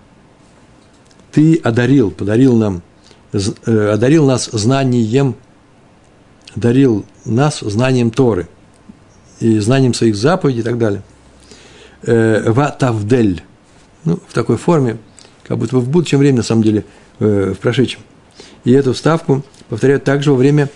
–«Ты 1.33 1.61
одарил, 1.63 2.11
подарил 2.11 2.57
нам, 2.57 2.83
одарил 3.67 4.25
нас 4.25 4.47
знанием, 4.47 5.35
одарил 6.57 7.05
нас 7.27 7.61
знанием 7.61 8.11
Торы» 8.11 8.49
и 9.41 9.59
знанием 9.59 9.95
своих 9.95 10.17
заповедей 10.17 10.61
и 10.61 10.65
так 10.65 10.79
далее. 10.79 11.03
Э, 12.03 12.51
Ватавдель. 12.51 13.43
Ну, 14.05 14.19
в 14.27 14.33
такой 14.33 14.57
форме, 14.57 14.99
как 15.47 15.59
будто 15.59 15.77
в 15.79 15.89
будущем 15.89 16.19
времени, 16.19 16.39
на 16.39 16.43
самом 16.43 16.63
деле, 16.63 16.85
э, 17.19 17.53
в 17.55 17.59
прошедшем. 17.59 18.01
И 18.65 18.73
эту 18.73 18.93
вставку 18.93 19.45
повторяют 19.69 20.05
также 20.05 20.33
во 20.33 20.37
время 20.37 20.69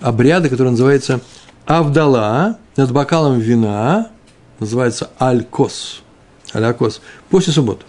обряда, 0.00 0.48
который 0.48 0.70
называется 0.70 1.20
Авдала, 1.64 2.58
над 2.76 2.90
бокалом 2.92 3.38
вина, 3.38 4.10
называется 4.58 5.10
Алькос. 5.18 6.02
Алякос. 6.52 7.00
После 7.30 7.52
субботы. 7.52 7.84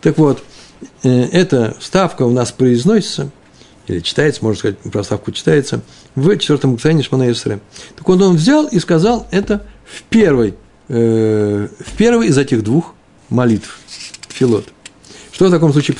Так 0.00 0.18
вот, 0.18 0.42
э, 1.02 1.28
эта 1.32 1.76
вставка 1.78 2.22
у 2.22 2.30
нас 2.30 2.52
произносится, 2.52 3.30
или 3.86 4.00
читается, 4.00 4.44
можно 4.44 4.58
сказать, 4.58 4.78
про 4.78 5.02
вставку 5.02 5.32
читается, 5.32 5.80
в 6.14 6.36
четвертом 6.38 6.70
благословении 6.70 7.02
Шмана 7.02 7.30
Исре. 7.30 7.60
Так 7.96 8.08
вот, 8.08 8.20
он 8.20 8.36
взял 8.36 8.66
и 8.66 8.78
сказал 8.78 9.26
это 9.30 9.66
в 9.84 10.02
первой, 10.04 10.54
э, 10.88 11.68
в 11.78 11.96
первой 11.96 12.28
из 12.28 12.38
этих 12.38 12.62
двух 12.62 12.94
молитв, 13.28 13.78
филот. 14.28 14.66
Что 15.32 15.48
в 15.48 15.50
таком 15.50 15.72
случае 15.72 15.96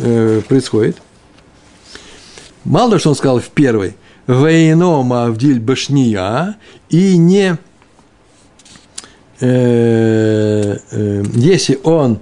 э, 0.00 0.42
происходит? 0.48 0.96
Мало 2.66 2.90
того, 2.90 2.98
что 2.98 3.10
он 3.10 3.14
сказал 3.14 3.38
в 3.38 3.48
первой, 3.48 3.96
«Вейно 4.26 5.02
мавдиль 5.02 5.60
башния» 5.60 6.56
и 6.88 7.16
не 7.16 7.56
э, 9.38 10.78
э, 10.90 11.24
если 11.34 11.78
он 11.84 12.18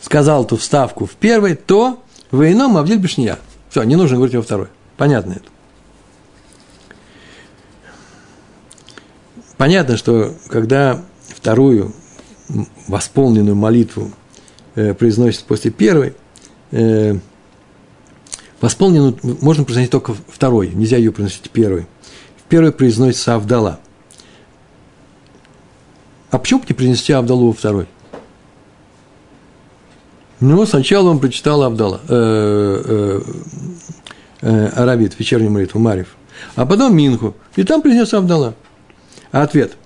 сказал 0.00 0.44
эту 0.44 0.56
вставку 0.56 1.04
в 1.04 1.12
первой, 1.12 1.54
то 1.54 2.02
«Вейно 2.30 2.68
мавдиль 2.68 2.98
башния»– 2.98 3.38
все, 3.68 3.82
не 3.82 3.96
нужно 3.96 4.16
говорить 4.16 4.36
во 4.36 4.42
второй. 4.42 4.68
Понятно 4.96 5.32
это. 5.32 5.44
Понятно, 9.58 9.98
что 9.98 10.34
когда 10.48 11.04
вторую 11.28 11.94
восполненную 12.88 13.54
молитву 13.54 14.10
э, 14.76 14.94
произносит 14.94 15.44
после 15.44 15.70
первой, 15.70 16.14
э, 16.70 17.18
восполненную 18.62 19.18
можно 19.42 19.64
произносить 19.64 19.90
только 19.90 20.14
второй, 20.28 20.70
нельзя 20.70 20.96
ее 20.96 21.12
произносить 21.12 21.50
первой. 21.50 21.86
В 22.38 22.48
первой 22.48 22.72
произносится 22.72 23.34
Авдала. 23.34 23.80
А 26.30 26.38
почему 26.38 26.60
бы 26.60 26.66
не 26.68 26.74
произнести 26.74 27.12
Авдалу 27.12 27.48
во 27.48 27.52
второй? 27.52 27.86
Ну, 30.40 30.64
сначала 30.64 31.10
он 31.10 31.18
прочитал 31.18 31.62
Авдала, 31.62 32.00
э, 32.08 32.82
э, 32.84 33.20
э, 34.40 34.66
Аравит, 34.68 35.18
вечернюю 35.18 35.50
молитву, 35.50 35.78
Марив, 35.78 36.16
а 36.56 36.64
потом 36.64 36.96
Минху, 36.96 37.36
и 37.56 37.64
там 37.64 37.82
принес 37.82 38.14
Авдала. 38.14 38.54
А 39.30 39.42
ответ. 39.42 39.76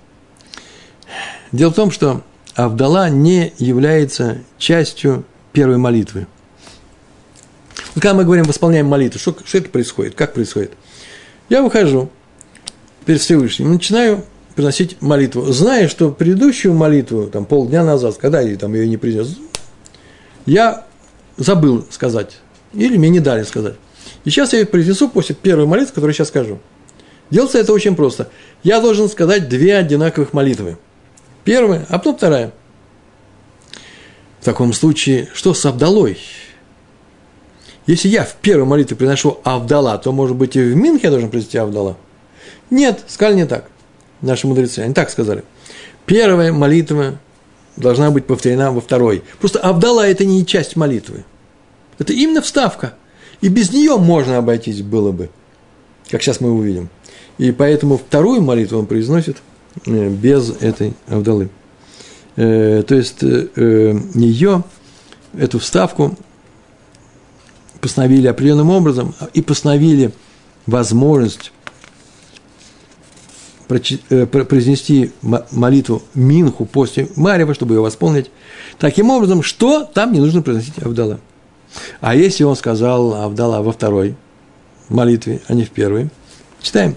Дело 1.51 1.71
в 1.71 1.75
том, 1.75 1.91
что 1.91 2.21
Авдала 2.55 3.09
не 3.09 3.53
является 3.57 4.39
частью 4.57 5.25
первой 5.51 5.77
молитвы. 5.77 6.27
Вот 7.97 8.03
когда 8.03 8.13
мы 8.13 8.25
говорим, 8.25 8.43
восполняем 8.43 8.85
молитву, 8.85 9.17
что, 9.17 9.35
что 9.43 9.57
это 9.57 9.69
происходит, 9.69 10.13
как 10.13 10.35
происходит? 10.35 10.71
Я 11.49 11.63
выхожу 11.63 12.11
перед 13.07 13.19
Всевышним, 13.21 13.73
начинаю 13.73 14.23
приносить 14.53 15.01
молитву, 15.01 15.51
зная, 15.51 15.87
что 15.87 16.11
предыдущую 16.11 16.75
молитву, 16.75 17.25
там, 17.25 17.45
полдня 17.45 17.83
назад, 17.83 18.17
когда 18.17 18.39
я 18.39 18.55
там 18.55 18.75
ее 18.75 18.87
не 18.87 18.97
принес, 18.97 19.39
я 20.45 20.85
забыл 21.37 21.87
сказать, 21.89 22.37
или 22.71 22.97
мне 22.97 23.09
не 23.09 23.19
дали 23.19 23.41
сказать. 23.41 23.77
И 24.25 24.29
сейчас 24.29 24.53
я 24.53 24.63
произнесу 24.67 25.09
после 25.09 25.33
первой 25.33 25.65
молитвы, 25.65 25.95
которую 25.95 26.13
сейчас 26.13 26.27
скажу. 26.27 26.59
Делается 27.31 27.57
это 27.57 27.73
очень 27.73 27.95
просто. 27.95 28.29
Я 28.61 28.79
должен 28.79 29.09
сказать 29.09 29.49
две 29.49 29.75
одинаковых 29.75 30.33
молитвы. 30.33 30.77
Первая, 31.43 31.87
а 31.89 31.97
потом 31.97 32.15
вторая. 32.15 32.53
В 34.39 34.45
таком 34.45 34.71
случае, 34.73 35.29
что 35.33 35.55
с 35.55 35.65
Абдалой? 35.65 36.19
Если 37.87 38.09
я 38.09 38.25
в 38.25 38.35
первой 38.35 38.65
молитве 38.65 38.97
приношу 38.97 39.39
Авдала, 39.43 39.97
то, 39.97 40.11
может 40.11 40.35
быть, 40.35 40.57
и 40.57 40.61
в 40.61 40.75
Минхе 40.75 41.07
я 41.07 41.09
должен 41.09 41.29
произнести 41.29 41.57
Авдала? 41.57 41.95
Нет, 42.69 42.99
сказали 43.07 43.37
не 43.37 43.45
так. 43.45 43.69
Наши 44.21 44.45
мудрецы, 44.45 44.79
они 44.79 44.93
так 44.93 45.09
сказали. 45.09 45.43
Первая 46.05 46.51
молитва 46.51 47.17
должна 47.77 48.11
быть 48.11 48.25
повторена 48.25 48.71
во 48.71 48.81
второй. 48.81 49.23
Просто 49.39 49.59
Авдала– 49.59 50.05
это 50.07 50.25
не 50.25 50.45
часть 50.45 50.75
молитвы. 50.75 51.23
Это 51.97 52.11
именно 52.11 52.41
вставка. 52.41 52.93
И 53.39 53.47
без 53.47 53.71
нее 53.71 53.97
можно 53.97 54.37
обойтись 54.37 54.81
было 54.81 55.11
бы, 55.11 55.29
как 56.09 56.21
сейчас 56.21 56.41
мы 56.41 56.51
увидим. 56.51 56.89
И 57.37 57.51
поэтому 57.51 57.97
вторую 57.97 58.41
молитву 58.41 58.79
он 58.79 58.87
произносит 58.87 59.37
э, 59.85 60.09
без 60.09 60.49
этой 60.59 60.93
Авдалы. 61.07 61.49
Э, 62.35 62.83
то 62.85 62.95
есть 62.95 63.19
э, 63.21 63.99
ее, 64.15 64.63
эту 65.37 65.59
вставку 65.59 66.17
постановили 67.81 68.27
определенным 68.27 68.69
образом 68.69 69.13
и 69.33 69.41
постановили 69.41 70.11
возможность 70.65 71.51
произнести 73.67 75.11
молитву 75.51 76.01
Минху 76.13 76.65
после 76.65 77.09
Марева, 77.15 77.53
чтобы 77.53 77.75
ее 77.75 77.81
восполнить, 77.81 78.31
таким 78.79 79.09
образом, 79.09 79.43
что 79.43 79.83
там 79.83 80.13
не 80.13 80.19
нужно 80.19 80.41
произносить 80.41 80.79
Авдала. 80.79 81.19
А 81.99 82.15
если 82.15 82.43
он 82.43 82.55
сказал 82.55 83.13
Авдала 83.13 83.61
во 83.61 83.71
второй 83.71 84.15
молитве, 84.89 85.41
а 85.47 85.53
не 85.53 85.65
в 85.65 85.71
первой, 85.71 86.09
читаем. 86.61 86.95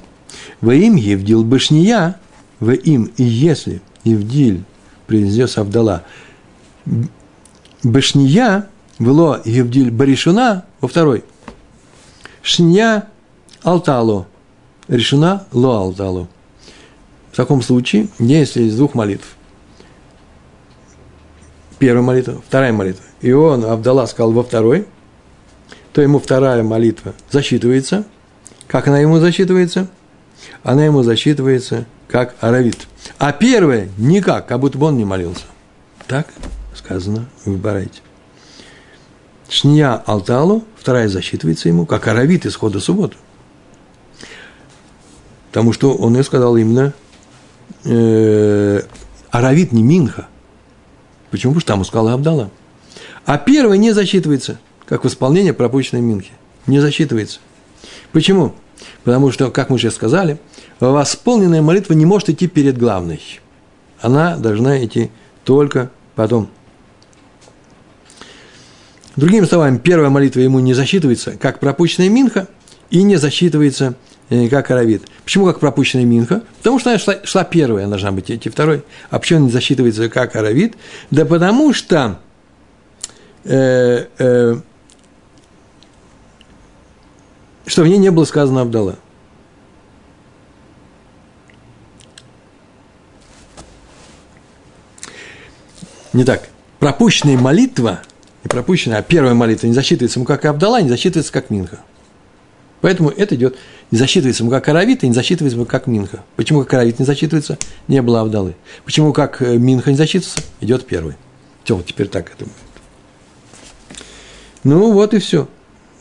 Во 0.61 0.73
им 0.73 0.95
Евдил 0.95 1.43
Башния, 1.43 2.21
во 2.61 2.73
им 2.73 3.11
и 3.17 3.25
если 3.25 3.83
Евдиль 4.05 4.63
произнес 5.07 5.59
Авдала, 5.59 6.05
Башния, 7.83 8.69
вело 9.01 9.41
Евдиль 9.45 9.91
Баришуна 9.91 10.67
во 10.81 10.87
второй, 10.87 11.25
Шния 12.43 13.09
Алтало, 13.63 14.29
решена 14.87 15.47
Ло 15.53 15.79
Алтало. 15.79 16.29
В 17.33 17.37
таком 17.37 17.63
случае, 17.63 18.09
если 18.19 18.63
из 18.65 18.77
двух 18.77 18.95
молитв, 18.95 19.27
первая 21.79 22.03
молитва, 22.03 22.41
вторая 22.47 22.73
молитва, 22.73 23.05
и 23.21 23.33
он, 23.33 23.65
Авдалла, 23.65 24.07
сказал 24.07 24.33
во 24.33 24.43
второй, 24.43 24.87
то 25.93 26.01
ему 26.01 26.21
вторая 26.21 26.63
молитва 26.63 27.15
засчитывается. 27.31 28.05
Как 28.69 28.87
она 28.87 29.01
ему 29.01 29.19
засчитывается? 29.19 29.89
Она 30.63 30.85
ему 30.85 31.03
засчитывается 31.03 31.87
как 32.07 32.35
аравит. 32.41 32.87
А 33.19 33.33
первая 33.33 33.89
никак, 33.97 34.47
как 34.47 34.61
будто 34.61 34.79
бы 34.79 34.87
он 34.87 34.97
не 34.97 35.05
молился. 35.05 35.45
Так 36.07 36.27
сказано 36.75 37.27
в 37.45 37.57
Барайте. 37.57 38.01
Шния 39.51 39.95
Алталу, 40.07 40.65
вторая 40.77 41.09
засчитывается 41.09 41.69
ему, 41.69 41.85
как 41.85 42.07
аравит 42.07 42.47
исхода 42.47 42.79
субботы. 42.79 43.17
Потому 45.49 45.73
что 45.73 45.95
он 45.95 46.15
ее 46.15 46.23
сказал 46.23 46.57
именно 46.57 46.95
э, 47.85 48.81
аравит, 49.31 49.73
не 49.73 49.83
Минха. 49.83 50.29
Почему? 51.33 51.53
Потому 51.53 51.61
что 51.61 51.69
там 51.69 51.79
он 51.81 51.85
сказал 51.85 52.09
Абдала. 52.09 52.51
А 53.27 53.39
первое 53.39 53.77
не 53.77 53.91
засчитывается, 53.91 54.61
как 54.87 55.05
восполнение 55.05 55.53
пропущенной 55.53 56.01
Минхи. 56.01 56.33
Не 56.69 56.79
засчитывается. 56.79 57.41
Почему? 58.13 58.55
Потому 59.03 59.33
что, 59.33 59.51
как 59.51 59.69
мы 59.69 59.77
уже 59.77 59.91
сказали, 59.91 60.39
восполненная 60.79 61.61
молитва 61.61 61.95
не 61.95 62.07
может 62.07 62.29
идти 62.31 62.47
перед 62.47 62.79
главной. 62.79 63.21
Она 64.01 64.37
должна 64.37 64.85
идти 64.85 65.11
только 65.43 65.91
потом. 66.15 66.49
Другими 69.21 69.45
словами, 69.45 69.79
первая 69.79 70.11
молитва 70.11 70.41
ему 70.41 70.61
не 70.61 70.75
засчитывается, 70.75 71.33
как 71.33 71.61
пропущенная 71.61 72.09
Минха, 72.09 72.49
и 72.91 73.03
не 73.03 73.17
засчитывается 73.17 73.95
Э, 74.31 74.49
как 74.49 74.71
Аравит. 74.71 75.03
Почему 75.25 75.47
как 75.47 75.59
пропущенная 75.59 76.05
Минха? 76.05 76.43
Потому 76.59 76.79
что 76.79 76.91
она 76.91 77.01
шла, 77.01 77.17
шла 77.25 77.43
первая, 77.43 77.89
должна 77.89 78.13
быть 78.13 78.31
идти 78.31 78.49
второй. 78.49 78.85
А 79.11 79.19
почему 79.19 79.47
не 79.47 79.51
засчитывается 79.51 80.09
как 80.09 80.37
Аравит? 80.37 80.77
Да 81.11 81.25
потому 81.25 81.73
что 81.73 82.21
э, 83.43 84.07
э, 84.19 84.57
что 87.67 87.83
в 87.83 87.89
ней 87.89 87.99
не 87.99 88.11
было 88.13 88.25
сказано 88.25 88.61
Абдала. 88.61 88.97
Не 96.13 96.25
так. 96.25 96.49
Пропущенная 96.79 97.37
молитва, 97.37 98.01
не 98.43 98.49
пропущенная, 98.49 98.99
а 98.99 99.03
первая 99.03 99.35
молитва 99.35 99.67
не 99.67 99.75
засчитывается 99.75 100.19
ему 100.19 100.27
как 100.27 100.45
Абдала, 100.45 100.81
не 100.81 100.89
засчитывается 100.89 101.33
как 101.33 101.51
Минха. 101.51 101.81
Поэтому 102.81 103.11
это 103.11 103.35
идет, 103.35 103.57
не 103.91 103.99
засчитывается 103.99 104.43
ему 104.43 104.51
как 104.51 104.67
Аравит, 104.69 105.05
и 105.05 105.09
не 105.09 105.13
засчитывается 105.13 105.57
ему 105.57 105.67
как 105.67 105.87
Минха. 105.87 106.25
Почему 106.37 106.61
как 106.61 106.75
Аравит 106.75 106.99
не 106.99 107.05
засчитывается? 107.05 107.59
Не 107.89 108.01
было 108.01 108.23
Авдалы. 108.23 108.55
Почему 108.85 109.13
как 109.13 109.43
э, 109.43 109.59
Минха 109.59 109.91
не 109.91 109.97
засчитывается? 109.97 110.41
Идет 110.61 110.87
первый. 110.87 111.17
Все, 111.65 111.77
вот 111.77 111.87
теперь 111.87 112.09
так 112.09 112.33
это 112.33 112.45
будет. 112.45 112.55
Ну, 114.65 114.93
вот 114.93 115.13
и 115.15 115.19
все 115.19 115.49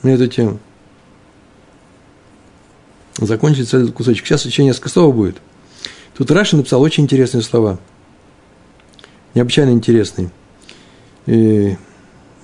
на 0.03 0.09
эту 0.09 0.27
тему. 0.27 0.59
Закончится 3.17 3.77
этот 3.77 3.91
кусочек. 3.91 4.25
Сейчас 4.25 4.45
еще 4.45 4.63
несколько 4.63 4.87
слов 4.87 5.13
будет. 5.13 5.37
Тут 6.17 6.31
Раша 6.31 6.55
написал 6.55 6.81
очень 6.81 7.03
интересные 7.03 7.41
слова. 7.41 7.79
Необычайно 9.33 9.71
интересные. 9.71 10.31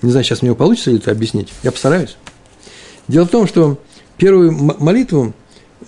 Не 0.06 0.12
знаю, 0.12 0.24
сейчас 0.24 0.44
мне 0.44 0.54
получится 0.54 0.92
ли 0.92 0.98
это 0.98 1.10
объяснить. 1.10 1.52
Я 1.64 1.72
постараюсь. 1.72 2.16
Дело 3.08 3.26
в 3.26 3.30
том, 3.30 3.48
что 3.48 3.80
первую 4.18 4.52
молитву 4.52 5.34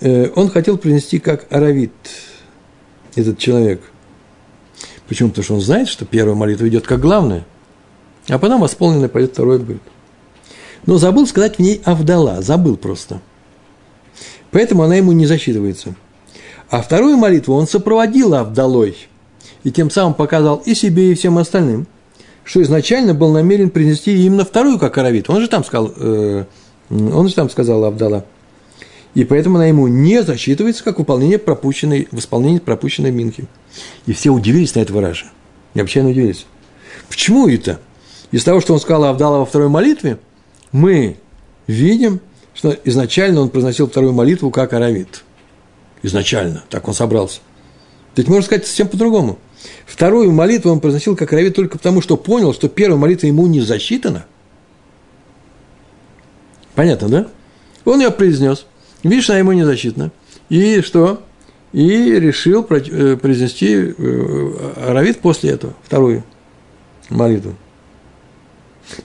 э, 0.00 0.30
он 0.34 0.50
хотел 0.50 0.76
принести 0.76 1.20
как 1.20 1.46
аравит, 1.50 1.92
этот 3.14 3.38
человек. 3.38 3.80
Почему? 5.06 5.28
Потому 5.28 5.44
что 5.44 5.54
он 5.54 5.60
знает, 5.60 5.86
что 5.86 6.04
первая 6.04 6.34
молитва 6.34 6.68
идет 6.68 6.84
как 6.84 6.98
главная, 6.98 7.46
а 8.28 8.40
потом 8.40 8.60
восполненная 8.60 9.08
пойдет 9.08 9.34
второй 9.34 9.60
будет. 9.60 9.82
Но 10.84 10.98
забыл 10.98 11.24
сказать 11.28 11.56
в 11.56 11.58
ней 11.60 11.80
Авдала, 11.84 12.42
забыл 12.42 12.76
просто. 12.76 13.20
Поэтому 14.50 14.82
она 14.82 14.96
ему 14.96 15.12
не 15.12 15.26
засчитывается. 15.26 15.94
А 16.70 16.82
вторую 16.82 17.16
молитву 17.18 17.54
он 17.54 17.68
сопроводил 17.68 18.34
Авдалой, 18.34 18.96
и 19.62 19.70
тем 19.70 19.90
самым 19.90 20.14
показал 20.14 20.56
и 20.56 20.74
себе, 20.74 21.12
и 21.12 21.14
всем 21.14 21.38
остальным, 21.38 21.86
что 22.48 22.62
изначально 22.62 23.12
был 23.12 23.30
намерен 23.30 23.68
принести 23.68 24.24
именно 24.24 24.42
вторую 24.42 24.78
как 24.78 24.96
аравит. 24.96 25.28
Он 25.28 25.42
же 25.42 25.48
там 25.48 25.62
сказал, 25.62 25.92
э, 25.94 26.44
он 26.88 27.28
же 27.28 27.34
там 27.34 27.50
сказал 27.50 27.84
Абдала. 27.84 28.24
И 29.14 29.24
поэтому 29.24 29.56
она 29.56 29.66
ему 29.66 29.86
не 29.86 30.22
засчитывается 30.22 30.82
как 30.82 30.98
выполнение 30.98 31.38
пропущенной, 31.38 32.08
восполнение 32.10 32.60
пропущенной 32.60 33.10
Минхи. 33.10 33.44
И 34.06 34.14
все 34.14 34.30
удивились 34.30 34.74
на 34.74 34.80
это 34.80 34.94
выража. 34.94 35.26
Необычайно 35.74 36.08
удивились. 36.08 36.46
Почему 37.10 37.48
это? 37.48 37.80
Из 38.30 38.44
того, 38.44 38.62
что 38.62 38.72
он 38.72 38.80
сказал 38.80 39.04
Авдала 39.04 39.40
во 39.40 39.44
второй 39.44 39.68
молитве, 39.68 40.18
мы 40.72 41.18
видим, 41.66 42.20
что 42.54 42.74
изначально 42.84 43.42
он 43.42 43.50
произносил 43.50 43.90
вторую 43.90 44.14
молитву 44.14 44.50
как 44.50 44.72
аравит. 44.72 45.22
Изначально, 46.02 46.64
так 46.70 46.88
он 46.88 46.94
собрался. 46.94 47.40
Есть, 48.16 48.30
можно 48.30 48.46
сказать, 48.46 48.66
совсем 48.66 48.88
по-другому. 48.88 49.38
Вторую 49.86 50.30
молитву 50.32 50.70
он 50.70 50.80
произносил 50.80 51.16
как 51.16 51.32
аравит 51.32 51.54
только 51.56 51.78
потому, 51.78 52.00
что 52.00 52.16
понял, 52.16 52.54
что 52.54 52.68
первая 52.68 52.98
молитва 52.98 53.26
ему 53.26 53.46
не 53.46 53.60
засчитана– 53.60 54.26
Понятно, 56.78 57.08
да? 57.08 57.26
Он 57.84 57.98
ее 57.98 58.12
произнес. 58.12 58.64
Видишь, 59.02 59.28
она 59.30 59.40
ему 59.40 59.50
не 59.50 59.64
защитна. 59.64 60.12
И 60.48 60.80
что? 60.80 61.24
И 61.72 61.82
решил 62.20 62.64
э, 62.70 63.16
произнести 63.16 63.74
э, 63.74 64.72
Аравит 64.86 65.18
после 65.18 65.50
этого, 65.50 65.74
вторую 65.82 66.22
молитву. 67.10 67.56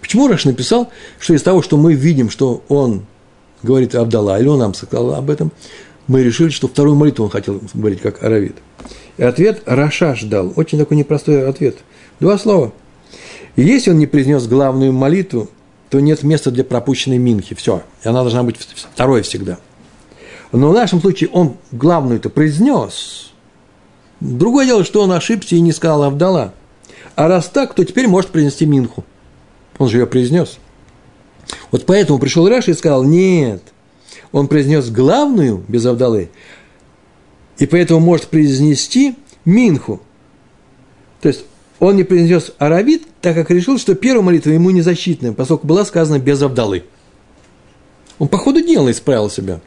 Почему 0.02 0.28
Раш 0.28 0.46
написал, 0.46 0.92
что 1.18 1.34
из 1.34 1.42
того, 1.42 1.64
что 1.64 1.78
мы 1.78 1.96
видим, 1.96 2.30
что 2.30 2.64
он 2.68 3.08
говорит 3.64 3.96
Абдалла, 3.96 4.40
или 4.40 4.50
он 4.50 4.60
нам 4.60 4.76
сказал 4.76 5.16
об 5.16 5.32
этом, 5.32 5.52
мы 6.06 6.22
решили, 6.22 6.50
что 6.50 6.68
вторую 6.68 6.96
молитву 6.96 7.24
он 7.24 7.32
хотел 7.32 7.60
говорить 7.74 8.02
как 8.02 8.22
Аравит. 8.22 8.58
И 9.18 9.24
ответ 9.24 9.62
Раша 9.66 10.16
ждал. 10.16 10.54
Очень 10.56 10.80
такой 10.80 10.98
непростой 10.98 11.48
ответ. 11.48 11.78
Два 12.20 12.38
слова. 12.38 12.74
Если 13.56 13.92
он 13.92 14.00
не 14.00 14.08
произнес 14.08 14.48
главную 14.48 14.92
молитву, 14.92 15.50
то 15.90 16.00
нет 16.00 16.24
места 16.24 16.50
для 16.50 16.64
пропущенной 16.64 17.20
минхи. 17.20 17.56
Все. 17.56 17.84
И 18.04 18.08
она 18.08 18.22
должна 18.22 18.44
быть 18.44 18.58
второй 18.58 19.22
всегда. 19.22 19.60
Но 20.52 20.70
в 20.70 20.74
нашем 20.74 21.02
случае 21.02 21.30
он 21.32 21.58
главную 21.72 22.20
это 22.20 22.30
произнес. 22.30 23.32
Другое 24.20 24.66
дело, 24.66 24.84
что 24.84 25.02
он 25.02 25.12
ошибся 25.12 25.56
и 25.56 25.62
не 25.62 25.72
сказал 25.72 26.04
Авдала. 26.04 26.54
А 27.16 27.28
раз 27.28 27.48
так, 27.48 27.74
то 27.74 27.84
теперь 27.84 28.08
может 28.08 28.32
принести 28.32 28.66
минху. 28.66 29.04
Он 29.78 29.90
же 29.90 29.98
ее 29.98 30.08
произнес. 30.08 30.58
Вот 31.72 31.86
поэтому 31.86 32.20
пришел 32.20 32.48
Раша 32.48 32.72
и 32.72 32.76
сказал, 32.76 33.04
нет, 33.04 33.62
он 34.32 34.48
произнес 34.48 34.90
главную 34.90 35.64
без 35.68 35.86
Авдалы, 35.86 36.30
и 37.58 37.66
поэтому 37.66 38.00
может 38.00 38.28
произнести 38.28 39.16
минху. 39.46 40.02
То 41.22 41.30
есть 41.30 41.46
он 41.80 41.96
не 41.96 42.04
произнес 42.04 42.54
аравит, 42.58 43.04
так 43.22 43.36
как 43.36 43.50
решил, 43.52 43.78
что 43.78 43.96
первая 43.96 44.24
молитва 44.24 44.52
ему 44.52 44.70
не 44.72 44.82
защитная, 44.82 45.34
поскольку 45.34 45.68
была 45.68 45.86
сказана 45.86 46.20
без 46.20 46.42
Авдалы. 46.42 46.84
Он 48.20 48.28
по 48.28 48.38
ходу 48.38 48.62
дела 48.62 48.92
исправил 48.92 49.30
себя. 49.30 49.60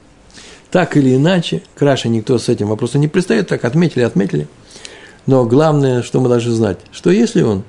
Так 0.71 0.97
или 0.97 1.17
иначе, 1.17 1.63
краше 1.75 2.09
никто 2.09 2.39
с 2.39 2.49
этим 2.49 2.69
вопросом 2.69 3.01
не 3.01 3.09
пристает, 3.09 3.49
так 3.49 3.65
отметили, 3.65 4.03
отметили. 4.03 4.49
Но 5.27 5.45
главное, 5.45 6.03
что 6.03 6.21
мы 6.21 6.29
должны 6.29 6.53
знать, 6.53 6.79
что 6.93 7.11
если 7.11 7.43
он 7.43 7.65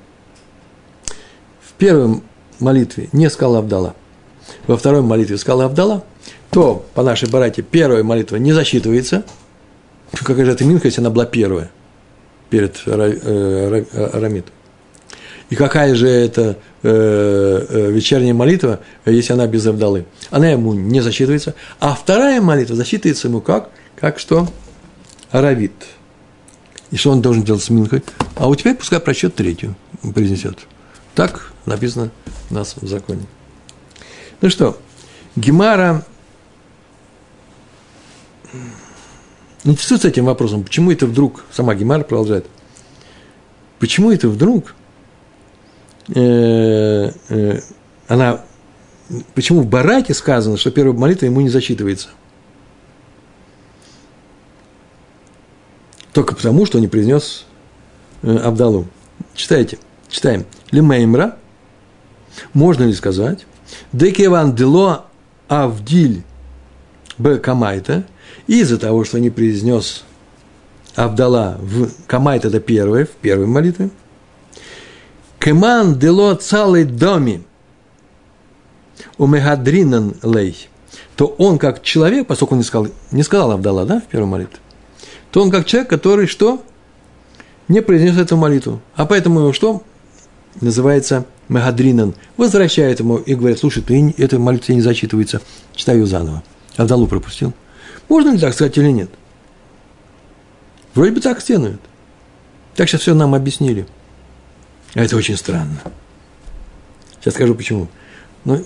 в 1.60 1.72
первой 1.74 2.20
молитве 2.58 3.08
не 3.12 3.28
сказал 3.30 3.56
Авдала, 3.56 3.94
во 4.66 4.76
второй 4.76 5.02
молитве 5.02 5.38
сказала 5.38 5.66
Авдала, 5.66 6.04
то 6.50 6.86
по 6.94 7.02
нашей 7.02 7.28
барате 7.28 7.62
первая 7.62 8.02
молитва 8.02 8.36
не 8.36 8.52
засчитывается. 8.52 9.24
Какая 10.24 10.44
же 10.44 10.52
это 10.52 10.64
минха, 10.64 10.88
если 10.88 11.00
она 11.00 11.10
была 11.10 11.26
первая 11.26 11.70
перед 12.50 12.82
э, 12.86 13.84
Арамитом? 14.12 14.52
И 15.50 15.54
какая 15.54 15.94
же 15.94 16.08
это 16.08 16.58
э, 16.82 17.66
э, 17.68 17.90
вечерняя 17.90 18.34
молитва, 18.34 18.80
если 19.06 19.32
она 19.32 19.46
без 19.46 19.66
Авдалы? 19.66 20.04
Она 20.30 20.50
ему 20.50 20.74
не 20.74 21.00
засчитывается. 21.00 21.54
А 21.80 21.94
вторая 21.94 22.40
молитва 22.40 22.76
засчитывается 22.76 23.28
ему 23.28 23.40
как? 23.40 23.70
Как 23.96 24.18
что? 24.18 24.48
Аравит. 25.30 25.72
И 26.90 26.96
что 26.96 27.10
он 27.10 27.22
должен 27.22 27.42
делать 27.42 27.62
с 27.62 27.70
Минхой? 27.70 28.02
А 28.36 28.46
вот 28.46 28.56
теперь 28.56 28.74
пускай 28.74 29.00
прочет 29.00 29.34
третью 29.34 29.74
произнесет. 30.14 30.58
Так 31.14 31.52
написано 31.66 32.10
у 32.50 32.54
нас 32.54 32.76
в 32.80 32.86
законе. 32.86 33.26
Ну 34.40 34.50
что, 34.50 34.78
Гемара 35.34 36.04
интересуется 39.72 40.08
этим 40.08 40.24
вопросом, 40.24 40.64
почему 40.64 40.90
это 40.92 41.06
вдруг, 41.06 41.44
сама 41.52 41.74
Гемара 41.74 42.02
продолжает, 42.02 42.46
почему 43.78 44.10
это 44.10 44.28
вдруг 44.28 44.74
э, 46.14 47.10
э, 47.28 47.60
она, 48.08 48.44
почему 49.34 49.60
в 49.60 49.66
Барате 49.66 50.14
сказано, 50.14 50.56
что 50.56 50.70
первая 50.70 50.96
молитва 50.96 51.26
ему 51.26 51.40
не 51.40 51.48
засчитывается? 51.48 52.08
Только 56.12 56.34
потому, 56.34 56.66
что 56.66 56.78
он 56.78 56.82
не 56.82 56.88
произнес 56.88 57.44
э, 58.22 58.36
Абдалу. 58.36 58.86
Читайте, 59.34 59.78
читаем. 60.08 60.46
Лимеймра, 60.70 61.36
можно 62.52 62.84
ли 62.84 62.92
сказать, 62.92 63.46
Декеван 63.92 64.54
дело 64.54 65.06
Авдиль 65.48 66.24
Б. 67.18 67.38
Камайта, 67.38 68.04
из-за 68.48 68.78
того, 68.78 69.04
что 69.04 69.20
не 69.20 69.30
произнес 69.30 70.04
Авдала 70.96 71.58
в 71.60 71.90
Камайта, 72.08 72.48
это 72.48 72.58
первое, 72.58 73.04
в 73.04 73.10
первой 73.10 73.46
молитве, 73.46 73.90
Кеман 75.38 75.96
дело 75.98 76.34
целый 76.34 76.84
доми 76.84 77.44
у 79.16 79.26
Мегадринан 79.26 80.16
лей, 80.24 80.68
то 81.14 81.26
он 81.38 81.58
как 81.58 81.82
человек, 81.82 82.26
поскольку 82.26 82.54
он 82.54 82.58
не 82.58 82.64
сказал, 82.64 82.88
не 83.12 83.22
сказал 83.22 83.52
Авдала, 83.52 83.84
да, 83.84 84.00
в 84.00 84.06
первой 84.06 84.26
молитве, 84.26 84.58
то 85.30 85.42
он 85.42 85.50
как 85.50 85.66
человек, 85.66 85.88
который 85.88 86.26
что? 86.26 86.64
Не 87.68 87.82
произнес 87.82 88.16
эту 88.16 88.36
молитву. 88.36 88.80
А 88.96 89.04
поэтому 89.04 89.40
его 89.40 89.52
что? 89.52 89.82
Называется 90.60 91.26
Мегадринан. 91.48 92.14
Возвращает 92.38 93.00
ему 93.00 93.18
и 93.18 93.34
говорит, 93.34 93.58
слушай, 93.58 93.82
ты, 93.82 94.14
эта 94.16 94.38
молитва 94.38 94.72
не 94.72 94.80
зачитывается, 94.80 95.42
читай 95.74 95.96
ее 95.96 96.06
заново. 96.06 96.42
Авдалу 96.76 97.06
пропустил. 97.06 97.52
Можно 98.08 98.30
ли 98.30 98.38
так 98.38 98.54
сказать 98.54 98.76
или 98.78 98.90
нет? 98.90 99.10
Вроде 100.94 101.12
бы 101.12 101.20
так 101.20 101.40
стенует. 101.40 101.80
Так 102.74 102.88
сейчас 102.88 103.02
все 103.02 103.14
нам 103.14 103.34
объяснили. 103.34 103.86
А 104.94 105.00
это 105.02 105.16
очень 105.16 105.36
странно. 105.36 105.80
Сейчас 107.20 107.34
скажу 107.34 107.54
почему. 107.54 107.88
Ну, 108.44 108.64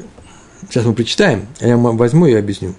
сейчас 0.69 0.85
мы 0.85 0.95
прочитаем, 0.95 1.47
а 1.61 1.67
я 1.67 1.77
возьму 1.77 2.27
и 2.27 2.35
объясню. 2.35 2.75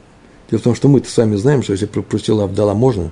Дело 0.50 0.60
в 0.60 0.64
том, 0.64 0.76
что 0.76 0.88
мы-то 0.88 1.10
с 1.10 1.18
вами 1.18 1.36
знаем, 1.36 1.64
что 1.64 1.74
если 1.74 1.86
пропустил 1.86 2.42
Авдала, 2.42 2.74
можно 2.74 3.12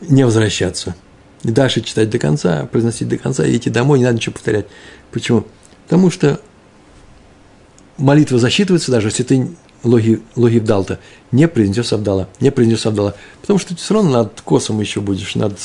не 0.00 0.24
возвращаться. 0.24 0.94
И 1.42 1.50
дальше 1.50 1.80
читать 1.80 2.10
до 2.10 2.18
конца, 2.18 2.66
произносить 2.66 3.08
до 3.08 3.16
конца, 3.16 3.46
и 3.46 3.56
идти 3.56 3.70
домой, 3.70 3.98
не 3.98 4.04
надо 4.04 4.16
ничего 4.16 4.34
повторять. 4.34 4.66
Почему? 5.10 5.46
Потому 5.84 6.10
что 6.10 6.40
молитва 7.96 8.38
засчитывается, 8.38 8.90
даже 8.90 9.08
если 9.08 9.22
ты 9.22 9.48
логи, 9.82 10.22
логи 10.36 10.58
вдал-то, 10.58 10.98
не 11.32 11.48
произнес 11.48 11.92
Авдала, 11.92 12.28
не 12.40 12.50
произнес 12.50 12.86
Авдала. 12.86 13.14
Потому 13.40 13.58
что 13.58 13.70
ты 13.70 13.76
все 13.76 13.94
равно 13.94 14.10
над 14.10 14.40
косом 14.40 14.80
еще 14.80 15.00
будешь, 15.00 15.34
над, 15.34 15.58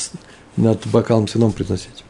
над 0.56 0.86
бокалом 0.86 1.26
равно 1.32 1.50
произносить. 1.50 2.04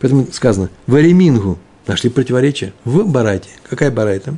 Поэтому 0.00 0.26
сказано, 0.32 0.70
варемингу, 0.86 1.58
нашли 1.86 2.10
противоречие 2.10 2.72
в 2.84 3.04
барайте. 3.04 3.48
Какая 3.68 3.90
барайта? 3.90 4.36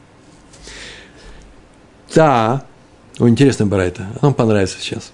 Та, 2.12 2.64
о, 3.18 3.28
интересная 3.28 3.66
барайта, 3.66 4.06
она 4.20 4.32
понравится 4.32 4.78
сейчас. 4.80 5.12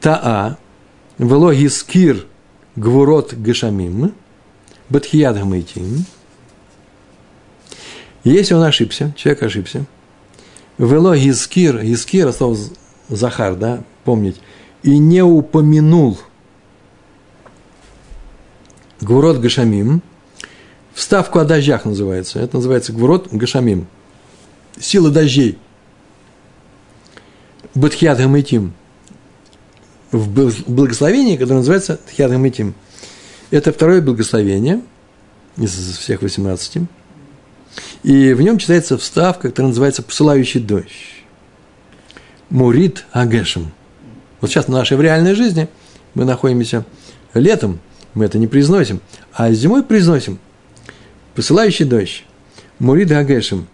Таа, 0.00 0.58
вело 1.18 1.52
гискир 1.52 2.26
гвурот 2.76 3.34
гешамим, 3.34 4.14
батхият 4.88 5.36
гамайтим. 5.36 6.04
Если 8.24 8.54
он 8.54 8.62
ошибся, 8.62 9.12
человек 9.16 9.42
ошибся, 9.42 9.86
вело 10.78 11.14
гискир, 11.14 11.82
гискир, 11.82 12.32
слово 12.32 12.56
Захар, 13.08 13.54
да, 13.54 13.82
помнить, 14.04 14.40
и 14.82 14.98
не 14.98 15.22
упомянул 15.22 16.18
гвурот 19.00 19.38
гашамим, 19.38 20.02
вставку 20.92 21.38
о 21.38 21.44
дождях 21.44 21.84
называется, 21.84 22.40
это 22.40 22.56
называется 22.56 22.92
гвурот 22.92 23.28
гашамим, 23.32 23.86
сила 24.78 25.10
дождей, 25.10 25.58
Батхият 27.74 28.18
Гамайтим– 28.18 28.72
в 30.12 30.70
благословении, 30.70 31.36
которое 31.36 31.58
называется 31.58 31.98
Тхиат 32.08 32.54
Тим. 32.54 32.74
Это 33.50 33.72
второе 33.72 34.00
благословение 34.00 34.82
из 35.56 35.72
всех 35.72 36.22
18. 36.22 36.78
И 38.06 38.32
в 38.32 38.40
нем 38.40 38.56
читается 38.56 38.96
вставка, 38.96 39.48
которая 39.48 39.68
называется 39.68 40.02
«Посылающий 40.02 40.60
дождь». 40.60 40.86
Мурит 42.48 43.04
Агешем. 43.12 43.72
Вот 44.40 44.50
сейчас 44.50 44.66
в 44.66 44.68
нашей 44.68 44.96
в 44.96 45.02
реальной 45.02 45.34
жизни 45.34 45.68
мы 46.14 46.24
находимся 46.24 46.86
летом, 47.34 47.80
мы 48.14 48.24
это 48.24 48.38
не 48.38 48.46
произносим, 48.46 49.02
а 49.34 49.52
зимой 49.52 49.82
произносим 49.82 50.38
«Посылающий 51.34 51.84
дождь». 51.84 52.24
Мурит 52.78 53.10
Агешем. 53.12 53.66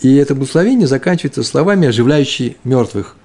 И 0.00 0.14
это 0.14 0.36
благословение 0.36 0.86
заканчивается 0.86 1.42
словами, 1.42 1.88
оживляющие 1.88 2.54
мертвых. 2.62 3.16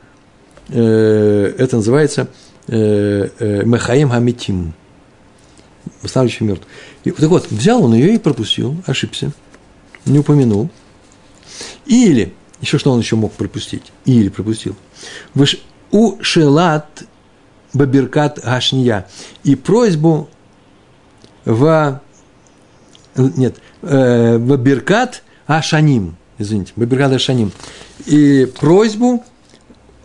Э, 0.70 1.54
это 1.58 1.76
называется 1.76 2.30
Э, 2.68 3.30
э, 3.38 3.63
Мехаим 3.63 4.10
Хамитим, 4.10 4.74
восстанавливающий 6.02 6.48
мертв. 6.48 6.65
И, 7.04 7.12
так 7.12 7.30
вот, 7.30 7.52
взял 7.52 7.84
он 7.84 7.94
ее 7.94 8.15
и 8.15 8.18
пропустил, 8.18 8.76
ошибся, 8.88 9.32
не 10.06 10.20
упомянул. 10.20 10.70
Или, 11.86 12.34
еще 12.62 12.78
что 12.78 12.91
он 12.91 13.00
еще 13.00 13.15
мог 13.15 13.34
пропустить, 13.34 13.91
или 14.06 14.30
пропустил. 14.30 14.76
У 15.91 16.22
Шелат 16.22 17.04
Бабиркат 17.74 18.39
Гашния 18.44 19.08
и 19.44 19.56
просьбу 19.56 20.30
в 21.46 22.02
нет, 23.15 23.58
э, 23.82 24.38
Бабиркат 24.38 25.24
Ашаним, 25.48 26.15
извините, 26.38 26.74
Бабиркат 26.76 27.13
Ашаним, 27.13 27.52
и 28.06 28.52
просьбу 28.60 29.24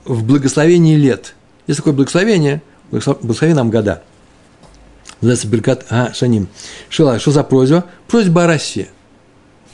в 0.04 0.24
благословении 0.24 0.96
лет– 0.96 1.34
есть 1.70 1.78
такое 1.78 1.92
благословение, 1.92 2.62
благослови 2.90 3.54
нам 3.54 3.70
года. 3.70 4.02
Называется 5.20 5.46
Беркат 5.46 5.86
а, 5.88 6.12
Шаним. 6.12 6.48
Шила, 6.88 7.20
что 7.20 7.30
за 7.30 7.44
просьба? 7.44 7.84
Просьба 8.08 8.42
о 8.42 8.46
России. 8.48 8.88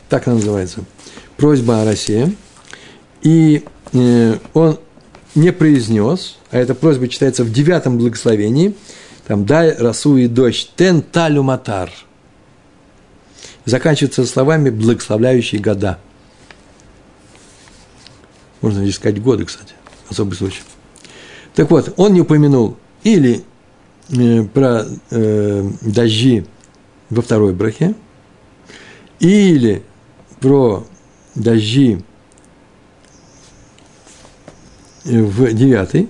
Так 0.09 0.27
она 0.27 0.37
называется. 0.37 0.85
Просьба 1.37 1.83
о 1.83 1.85
России. 1.85 2.37
И 3.23 3.65
э, 3.93 4.39
он 4.55 4.79
не 5.35 5.53
произнес, 5.53 6.39
а 6.51 6.59
эта 6.59 6.75
просьба 6.75 7.09
читается 7.09 7.45
в 7.45 7.53
девятом 7.53 7.99
благословении, 7.99 8.75
там 9.27 9.45
«дай 9.45 9.77
росу 9.77 10.17
и 10.17 10.29
дождь, 10.29 10.73
тен 10.77 11.03
талю 11.03 11.43
матар». 11.43 11.91
Заканчивается 13.65 14.25
словами 14.25 14.71
«благословляющие 14.71 15.61
года». 15.61 15.99
Можно 18.61 18.83
здесь 18.83 18.95
сказать 18.95 19.21
годы, 19.21 19.45
кстати, 19.45 19.75
особый 20.09 20.35
случай. 20.35 20.63
Так 21.55 21.71
вот, 21.71 21.93
он 21.97 22.15
не 22.15 22.21
упомянул 22.21 22.77
или 23.03 23.45
э, 24.11 24.43
про 24.45 24.85
э, 25.11 25.71
дожди 25.83 26.47
во 27.11 27.23
второй 27.23 27.53
брахе, 27.53 27.95
или 29.21 29.83
про 30.47 30.87
дожди 31.35 31.99
в 35.05 35.53
девятой. 35.53 36.09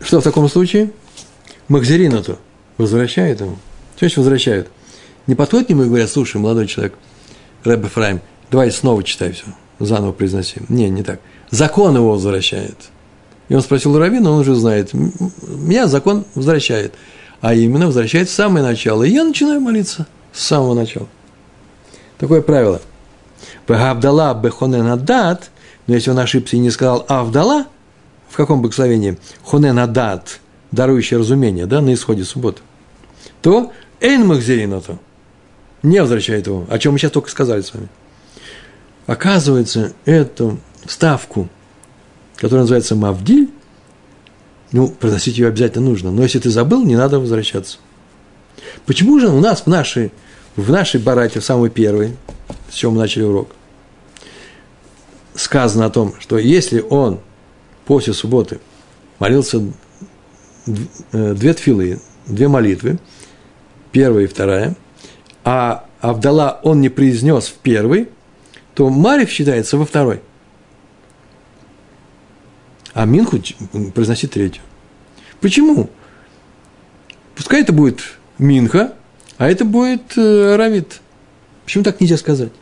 Что 0.00 0.20
в 0.20 0.24
таком 0.24 0.48
случае? 0.48 0.90
Махзерину-то 1.68 2.40
возвращают 2.78 3.40
ему. 3.40 3.56
Значит 4.00 4.18
возвращают? 4.18 4.68
Не 5.28 5.36
подходят 5.36 5.68
к 5.68 5.70
нему 5.70 5.84
и 5.84 5.86
говорят, 5.86 6.10
слушай, 6.10 6.38
молодой 6.38 6.66
человек, 6.66 6.94
Рэбе 7.62 7.86
Фрайм, 7.86 8.20
давай 8.50 8.72
снова 8.72 9.04
читай 9.04 9.30
все, 9.30 9.44
заново 9.78 10.10
произноси. 10.10 10.60
Не, 10.68 10.90
не 10.90 11.04
так. 11.04 11.20
Закон 11.50 11.94
его 11.94 12.10
возвращает– 12.10 12.76
и 13.48 13.54
он 13.54 13.60
спросил 13.60 13.94
у 13.94 13.98
Равина, 13.98 14.30
он 14.30 14.38
уже 14.38 14.54
знает, 14.54 14.94
меня 14.94 15.86
закон 15.86 16.24
возвращает. 16.34 16.94
А 17.42 17.52
именно 17.52 17.86
возвращает 17.86 18.30
в 18.30 18.32
самое 18.32 18.64
начало. 18.64 19.02
И 19.02 19.10
я 19.10 19.24
начинаю 19.24 19.60
молиться 19.60 20.06
с 20.32 20.42
самого 20.42 20.72
начала. 20.72 21.08
Такое 22.22 22.40
правило. 22.40 22.80
Авдала 23.66 24.32
бехонен 24.32 24.86
адат, 24.86 25.50
но 25.88 25.94
если 25.94 26.10
он 26.10 26.20
ошибся 26.20 26.54
и 26.54 26.60
не 26.60 26.70
сказал 26.70 27.04
Авдала, 27.08 27.66
в 28.28 28.36
каком 28.36 28.62
благословении? 28.62 29.18
Хонен 29.42 29.76
адат, 29.80 30.38
дарующий 30.70 31.16
разумение, 31.16 31.66
да, 31.66 31.80
на 31.80 31.92
исходе 31.92 32.22
субботы, 32.22 32.62
то 33.40 33.72
Эйн 34.00 34.24
Махзеринату 34.24 35.00
не 35.82 36.00
возвращает 36.00 36.46
его, 36.46 36.64
о 36.70 36.78
чем 36.78 36.92
мы 36.92 37.00
сейчас 37.00 37.10
только 37.10 37.28
сказали 37.28 37.60
с 37.60 37.74
вами. 37.74 37.88
Оказывается, 39.08 39.92
эту 40.04 40.60
ставку, 40.86 41.48
которая 42.36 42.62
называется 42.62 42.94
Мавдиль, 42.94 43.50
ну, 44.70 44.86
произносить 44.86 45.38
ее 45.38 45.48
обязательно 45.48 45.86
нужно. 45.86 46.12
Но 46.12 46.22
если 46.22 46.38
ты 46.38 46.50
забыл, 46.50 46.84
не 46.84 46.94
надо 46.94 47.18
возвращаться. 47.18 47.78
Почему 48.86 49.18
же 49.18 49.26
у 49.26 49.40
нас 49.40 49.62
в 49.62 49.66
нашей, 49.66 50.12
в 50.56 50.70
нашей 50.70 51.00
барате, 51.00 51.40
в 51.40 51.44
самой 51.44 51.70
первой, 51.70 52.16
с 52.70 52.74
чего 52.74 52.92
мы 52.92 52.98
начали 52.98 53.24
урок, 53.24 53.50
сказано 55.34 55.86
о 55.86 55.90
том, 55.90 56.14
что 56.20 56.38
если 56.38 56.80
он 56.80 57.20
после 57.84 58.12
субботы 58.12 58.60
молился 59.18 59.62
э, 60.66 61.34
две 61.34 61.54
тфилы, 61.54 62.00
две 62.26 62.48
молитвы, 62.48 62.98
первая 63.92 64.24
и 64.24 64.28
вторая, 64.28 64.76
а 65.44 65.86
Авдала 66.00 66.60
он 66.64 66.80
не 66.80 66.88
произнес 66.88 67.46
в 67.46 67.54
первой, 67.54 68.08
то 68.74 68.90
Марив 68.90 69.30
считается 69.30 69.76
во 69.78 69.86
второй. 69.86 70.20
А 72.92 73.04
Минху 73.04 73.38
произносит 73.94 74.32
третью. 74.32 74.62
Почему? 75.40 75.88
Пускай 77.36 77.62
это 77.62 77.72
будет 77.72 78.00
Минха, 78.38 78.94
а 79.38 79.48
это 79.48 79.64
будет 79.64 80.16
э. 80.16 80.82
Почему 81.64 81.84
так 81.84 82.00
нельзя 82.00 82.16
сказать? 82.16 82.52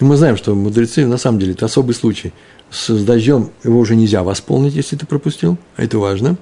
Мы 0.00 0.16
знаем, 0.16 0.36
что 0.36 0.54
мудрецы, 0.54 1.06
на 1.06 1.18
самом 1.18 1.40
деле, 1.40 1.52
это 1.52 1.66
особый 1.66 1.94
случай. 1.94 2.32
С 2.70 2.88
дождем 3.04 3.50
его 3.64 3.80
уже 3.80 3.96
нельзя 3.96 4.22
восполнить, 4.22 4.74
если 4.74 4.94
ты 4.94 5.06
пропустил, 5.06 5.58
а 5.76 5.82
это 5.82 5.98
важно. 5.98 6.36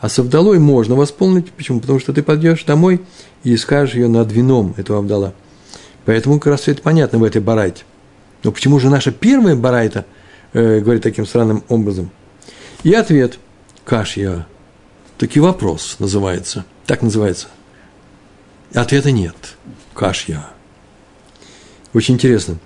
А 0.00 0.08
с 0.08 0.18
Авдалой 0.18 0.58
можно 0.58 0.96
восполнить. 0.96 1.52
Почему? 1.52 1.80
Потому 1.80 2.00
что 2.00 2.12
ты 2.12 2.22
пойдешь 2.22 2.64
домой 2.64 3.00
и 3.44 3.56
скажешь 3.56 3.94
ее 3.94 4.08
над 4.08 4.32
вином, 4.32 4.74
эту 4.76 4.96
Авдала. 4.96 5.34
Поэтому 6.04 6.40
как 6.40 6.52
раз 6.52 6.62
все 6.62 6.72
это 6.72 6.82
понятно 6.82 7.18
в 7.18 7.24
этой 7.24 7.40
барайте. 7.40 7.84
Но 8.42 8.52
почему 8.52 8.78
же 8.80 8.90
наша 8.90 9.12
первая 9.12 9.54
барайта 9.56 10.04
э, 10.52 10.80
говорит 10.80 11.02
таким 11.02 11.26
странным 11.26 11.62
образом? 11.68 12.10
И 12.82 12.92
ответ– 12.92 13.38
кашья. 13.84 14.46
Таки 15.18 15.40
вопрос 15.40 15.96
называется. 15.98 16.64
Так 16.84 17.02
называется. 17.02 17.48
Ответа 18.74 19.10
нет. 19.10 19.34
Кашья. 19.94 20.46
Очень 21.94 22.14
интересно. 22.14 22.58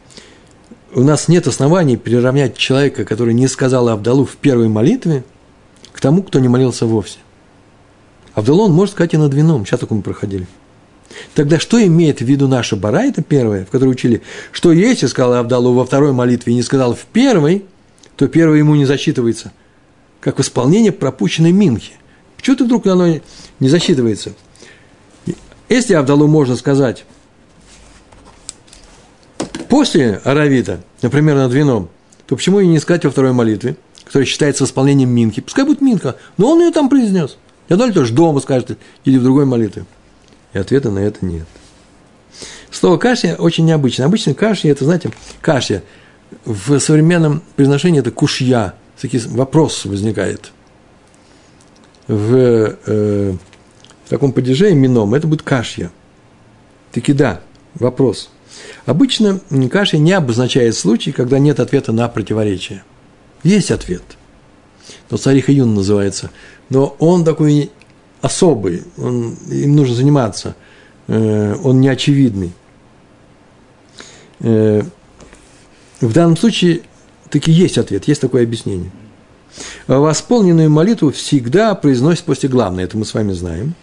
У 0.93 1.03
нас 1.03 1.29
нет 1.29 1.47
оснований 1.47 1.97
приравнять 1.97 2.57
человека, 2.57 3.05
который 3.05 3.33
не 3.35 3.47
сказал 3.47 3.89
Авдалу 3.89 4.25
в 4.25 4.37
первой 4.37 4.69
молитве, 4.69 5.23
к 5.93 6.01
тому, 6.01 6.25
кто 6.25 6.41
не 6.41 6.49
молился 6.49 6.87
вовсе. 6.87 7.19
Авдалу 8.35 8.65
он 8.65 8.73
может 8.73 8.95
сказать 8.95 9.15
и 9.15 9.17
над 9.17 9.33
вином. 9.33 9.65
Сейчас 9.65 9.81
только 9.81 9.95
мы 9.95 10.03
проходили. 10.03 10.49
Тогда 11.35 11.61
что 11.61 11.85
имеет 11.85 12.19
в 12.19 12.25
виду 12.25 12.49
наша 12.49 12.75
барайта 12.75 13.23
первая, 13.23 13.65
в 13.65 13.71
которой 13.71 13.91
учили, 13.91 14.23
что 14.51 14.73
если 14.73 15.07
сказал 15.07 15.35
Авдалу 15.35 15.75
во 15.75 15.85
второй 15.85 16.13
молитве 16.13 16.53
и 16.53 16.57
не 16.57 16.63
сказал 16.63 16.95
в 16.95 17.05
первой, 17.07 17.65
то 18.17 18.27
первое 18.27 18.59
ему 18.59 18.75
не 18.75 18.85
засчитывается, 18.85 19.53
как 20.21 20.41
исполнение 20.41 20.91
пропущенной 20.91 21.53
минхи. 21.53 21.93
Почему 22.41 22.57
ты 22.57 22.65
вдруг 22.65 22.87
оно 22.87 23.21
не 23.61 23.69
засчитывается? 23.69 24.33
Если 25.69 25.93
Авдалу 25.93 26.27
можно 26.27 26.57
сказать 26.57 27.05
после 29.69 30.21
Аравита, 30.25 30.83
например, 31.03 31.37
над 31.37 31.53
вином, 31.53 31.91
то 32.27 32.37
почему 32.37 32.61
и 32.61 32.67
не 32.67 32.79
сказать 32.79 33.05
во 33.05 33.11
второй 33.11 33.33
молитве, 33.33 33.77
которая 34.05 34.25
считается 34.25 34.65
исполнением 34.65 35.11
Минхи? 35.11 35.43
Пускай 35.43 35.67
будет 35.67 35.83
Минха, 35.83 36.17
но 36.39 36.51
он 36.51 36.61
ее 36.61 36.73
там 36.73 36.89
произнес. 36.89 37.37
Я 37.69 37.77
думаю, 37.77 37.93
тоже 37.93 38.15
дома 38.15 38.41
скажет 38.41 38.79
или 39.05 39.19
в 39.19 39.23
другой 39.23 39.45
молитве. 39.45 39.85
И 40.55 40.59
ответа 40.59 40.91
на 40.91 41.01
это 41.01 41.25
нет. 41.25 41.47
Слово 42.71 42.97
кашья 42.97 43.37
очень 43.37 43.67
необычно. 43.67 44.07
Обычно 44.07 44.33
кашья– 44.33 44.71
это, 44.73 44.87
знаете, 44.87 45.13
кашья. 45.43 45.83
В 46.45 46.79
современном 46.79 47.43
произношении 47.57 48.01
это 48.01 48.11
кушья. 48.11 48.75
Такой 49.01 49.21
вопрос 49.27 49.85
возникает. 49.85 50.53
В, 52.11 52.77
э, 52.87 53.35
в 54.05 54.09
таком 54.09 54.33
падеже 54.33 54.73
именном 54.73 55.15
это 55.15 55.29
будет 55.29 55.43
кашья. 55.43 55.93
Таки 56.91 57.13
да, 57.13 57.41
вопрос. 57.75 58.31
Обычно 58.85 59.41
кашья 59.71 59.99
не 59.99 60.13
обозначает 60.13 60.75
случай, 60.75 61.13
когда 61.13 61.39
нет 61.39 61.61
ответа 61.61 61.93
на 61.93 62.09
противоречие. 62.09 62.83
Есть 63.45 63.71
ответ. 63.71 64.03
Но 65.09 65.19
царих 65.19 65.51
Юн 65.51 65.73
называется. 65.73 66.31
Но 66.69 66.97
он 66.99 67.25
такой 67.25 67.71
особый, 68.21 68.83
он, 68.99 69.37
им 69.49 69.77
нужно 69.77 69.95
заниматься, 69.95 70.57
э, 71.07 71.55
он 71.63 71.81
неочевидный. 71.81 72.51
Э, 74.41 74.83
в 76.01 76.13
данном 76.13 76.37
случае 76.37 76.81
таки 77.29 77.53
есть 77.53 77.79
ответ, 77.79 78.09
есть 78.09 78.21
такое 78.21 78.43
объяснение. 78.43 78.91
Восполненную 79.87 80.71
молитву 80.71 81.11
всегда 81.11 81.75
произносит 81.75 82.25
после 82.25 82.49
главной, 82.49 82.85
это 82.85 82.97
мы 82.97 83.05
с 83.05 83.15
вами 83.15 83.33
знаем. 83.33 83.75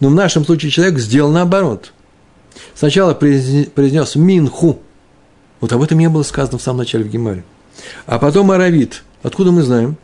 Но 0.00 0.08
в 0.08 0.14
нашем 0.14 0.44
случае 0.44 0.70
человек 0.70 0.98
сделал 0.98 1.30
наоборот. 1.30 1.92
Сначала 2.74 3.14
произнес 3.14 4.16
«минху», 4.16 4.80
вот 5.60 5.72
об 5.72 5.82
этом 5.82 5.98
не 5.98 6.08
было 6.08 6.22
сказано 6.22 6.58
в 6.58 6.62
самом 6.62 6.78
начале 6.78 7.04
в 7.04 7.08
Гемаре. 7.08 7.44
А 8.06 8.18
потом 8.18 8.50
«аравит». 8.50 9.02
Откуда 9.22 9.52
мы 9.52 9.62
знаем? 9.62 9.96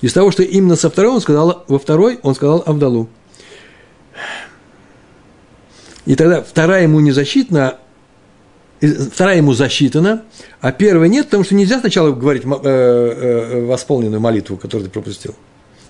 Из 0.00 0.12
того, 0.12 0.32
что 0.32 0.42
именно 0.42 0.74
со 0.76 0.90
второй 0.90 1.12
он 1.12 1.20
сказал, 1.20 1.64
во 1.68 1.78
второй 1.78 2.18
он 2.22 2.34
сказал 2.34 2.62
Авдалу. 2.66 3.08
И 6.04 6.14
тогда 6.16 6.42
вторая 6.42 6.82
ему 6.82 7.00
не 7.00 7.12
засчитана, 7.12 7.78
вторая 8.80 9.38
ему 9.38 9.54
засчитана, 9.54 10.24
а 10.60 10.72
первая 10.72 11.08
нет, 11.08 11.26
потому 11.26 11.44
что 11.44 11.54
нельзя 11.54 11.80
сначала 11.80 12.12
говорить 12.12 12.44
э, 12.44 12.48
э, 12.62 13.64
восполненную 13.64 14.20
молитву, 14.20 14.56
которую 14.56 14.88
ты 14.88 14.92
пропустил. 14.92 15.34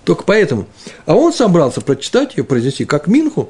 Только 0.03 0.23
поэтому. 0.23 0.67
А 1.05 1.15
он 1.15 1.33
собрался 1.33 1.81
прочитать 1.81 2.37
ее, 2.37 2.43
произнести 2.43 2.85
как 2.85 3.07
Минху, 3.07 3.49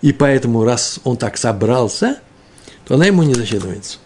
и 0.00 0.12
поэтому, 0.12 0.64
раз 0.64 1.00
он 1.04 1.16
так 1.16 1.36
собрался, 1.36 2.18
то 2.86 2.94
она 2.94 3.06
ему 3.06 3.22
не 3.22 3.34
засчитывается. 3.34 3.98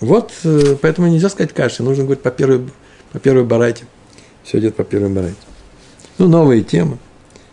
Вот, 0.00 0.32
э, 0.44 0.76
поэтому 0.80 1.08
нельзя 1.08 1.28
сказать 1.28 1.52
каши, 1.52 1.82
нужно 1.82 2.04
говорить 2.04 2.22
по 2.22 2.30
первой, 2.30 2.68
по 3.12 3.18
первой 3.18 3.44
барайте. 3.44 3.84
Все 4.44 4.58
идет 4.58 4.76
по 4.76 4.84
первой 4.84 5.08
барайте. 5.08 5.36
Ну, 6.18 6.28
новая 6.28 6.60
тема. 6.62 6.98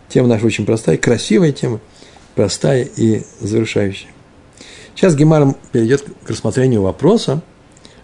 Тема 0.10 0.28
наша 0.28 0.46
очень 0.46 0.66
простая, 0.66 0.98
красивая 0.98 1.52
тема, 1.52 1.80
простая 2.36 2.84
и 2.84 3.24
завершающая. 3.40 4.10
Сейчас 5.00 5.16
Гемар 5.16 5.56
перейдет 5.72 6.04
к 6.26 6.30
рассмотрению 6.30 6.82
вопроса, 6.82 7.42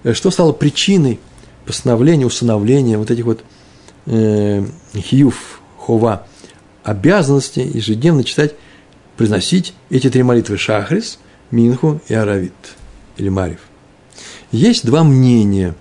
э, 0.05 0.13
что 0.13 0.31
стало 0.31 0.53
причиной 0.53 1.19
постановления, 1.65 2.25
установления 2.25 2.97
вот 2.97 3.11
этих 3.11 3.25
вот 3.25 3.43
э, 4.05 4.63
хиюф, 4.95 5.59
хова, 5.77 6.25
обязанности 6.85 7.59
ежедневно 7.59 8.23
читать, 8.23 8.55
произносить 9.17 9.73
эти 9.89 10.09
три 10.09 10.23
молитвы 10.23 10.55
Шахрис, 10.55 11.19
Минху 11.51 11.99
и 12.07 12.13
Аравит, 12.13 12.53
или 13.17 13.27
Марив. 13.27 13.59
Есть 14.53 14.85
два 14.85 15.03
мнения, 15.03 15.75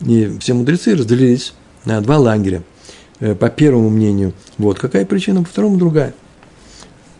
и 0.00 0.36
все 0.40 0.54
мудрецы 0.54 0.96
разделились 0.96 1.54
на 1.84 2.00
два 2.00 2.18
лагеря. 2.18 2.64
Э, 3.20 3.36
по 3.36 3.48
первому 3.48 3.90
мнению, 3.90 4.32
вот 4.58 4.80
какая 4.80 5.06
причина, 5.06 5.44
по 5.44 5.48
второму 5.48 5.76
другая. 5.76 6.14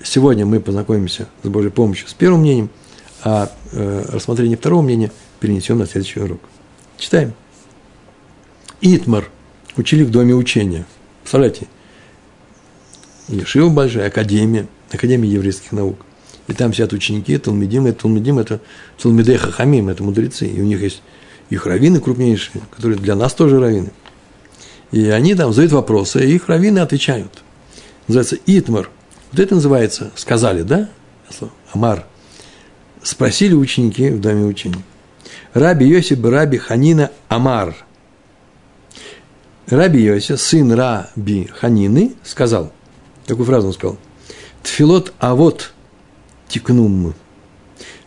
Сегодня 0.02 0.44
мы 0.44 0.58
познакомимся 0.58 1.28
с 1.44 1.48
Божьей 1.48 1.70
помощью 1.70 2.08
с 2.08 2.14
первым 2.14 2.40
мнением, 2.40 2.68
а 3.22 3.50
э, 3.72 4.04
рассмотрение 4.08 4.56
второго 4.56 4.82
мнения 4.82 5.10
перенесем 5.40 5.78
на 5.78 5.86
следующий 5.86 6.20
урок. 6.20 6.40
Читаем. 6.98 7.34
Итмар 8.80 9.28
учили 9.76 10.02
в 10.02 10.10
доме 10.10 10.34
учения. 10.34 10.86
Представляете, 11.22 11.68
Ешива 13.28 13.68
большая, 13.68 14.08
академия, 14.08 14.66
академия 14.90 15.30
еврейских 15.30 15.72
наук. 15.72 15.98
И 16.48 16.52
там 16.52 16.72
сидят 16.72 16.92
ученики, 16.92 17.38
Талмедим, 17.38 17.86
это 17.86 18.02
Талмедим, 18.02 18.38
это 18.38 18.60
Талмедей 19.00 19.36
Хахамим, 19.36 19.88
это 19.88 20.02
мудрецы. 20.02 20.46
И 20.46 20.60
у 20.60 20.64
них 20.64 20.82
есть 20.82 21.02
их 21.48 21.66
раввины 21.66 22.00
крупнейшие, 22.00 22.62
которые 22.70 22.98
для 22.98 23.14
нас 23.14 23.32
тоже 23.34 23.60
раввины. 23.60 23.92
И 24.90 25.08
они 25.08 25.34
там 25.34 25.52
задают 25.52 25.72
вопросы, 25.72 26.24
и 26.24 26.34
их 26.34 26.48
раввины 26.48 26.80
отвечают. 26.80 27.42
Называется 28.08 28.36
Итмар. 28.46 28.90
Вот 29.30 29.40
это 29.40 29.54
называется, 29.54 30.10
сказали, 30.16 30.62
да? 30.62 30.90
Амар. 31.72 32.06
Спросили 33.02 33.54
ученики 33.54 34.10
в 34.10 34.20
доме 34.20 34.44
учения. 34.44 34.82
Раби 35.54 35.86
Йосиф 35.86 36.24
Раби 36.24 36.58
Ханина 36.58 37.10
Амар. 37.28 37.74
Раби 39.68 40.02
Йосиф, 40.02 40.40
сын 40.40 40.72
Раби 40.72 41.46
Ханины, 41.46 42.14
сказал, 42.24 42.72
такую 43.26 43.46
фразу 43.46 43.68
он 43.68 43.72
сказал, 43.72 43.98
Тфилот 44.62 45.12
авот, 45.18 45.72
тикнум. 46.48 47.14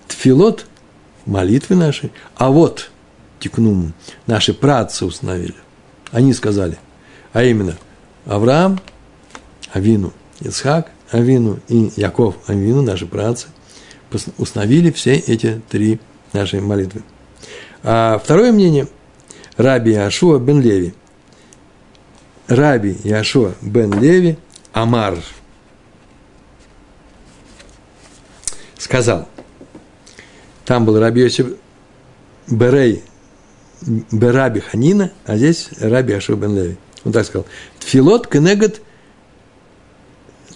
Тфилот– 0.07 0.65
молитвы 1.25 1.75
наши, 1.75 2.11
а 2.35 2.49
вот 2.49 2.91
тикнум– 3.39 3.93
наши 4.27 4.53
працы 4.53 5.05
установили. 5.05 5.55
Они 6.11 6.33
сказали, 6.33 6.77
а 7.33 7.43
именно 7.43 7.77
Авраам, 8.25 8.79
Авину, 9.73 10.13
Исхак, 10.39 10.91
Авину 11.11 11.59
и 11.67 11.91
Яков, 11.95 12.35
Авину, 12.47 12.81
наши 12.81 13.05
працы, 13.05 13.47
установили 14.37 14.91
все 14.91 15.15
эти 15.15 15.61
три 15.69 15.99
наши 16.33 16.61
молитвы. 16.61 17.01
А 17.83 18.19
второе 18.23 18.51
мнение– 18.51 18.87
Раби 19.57 19.91
Яшуа 19.91 20.39
бен 20.39 20.61
Леви. 20.61 20.93
Раби 22.47 22.97
Яшуа 23.03 23.53
бен 23.61 23.99
Леви 23.99 24.37
Амар 24.73 25.17
сказал, 28.77 29.27
там 30.65 30.85
был 30.85 30.99
Раби 30.99 31.21
Йосиф 31.21 31.53
Берей 32.47 33.03
Бераби 33.81 34.59
Ханина, 34.59 35.11
а 35.25 35.37
здесь 35.37 35.69
Раби 35.79 36.13
Яшуа 36.13 36.35
бен 36.35 36.55
Леви. 36.55 36.77
Он 37.05 37.11
так 37.11 37.25
сказал. 37.25 37.45
Тфилот 37.79 38.27
кенегат 38.27 38.81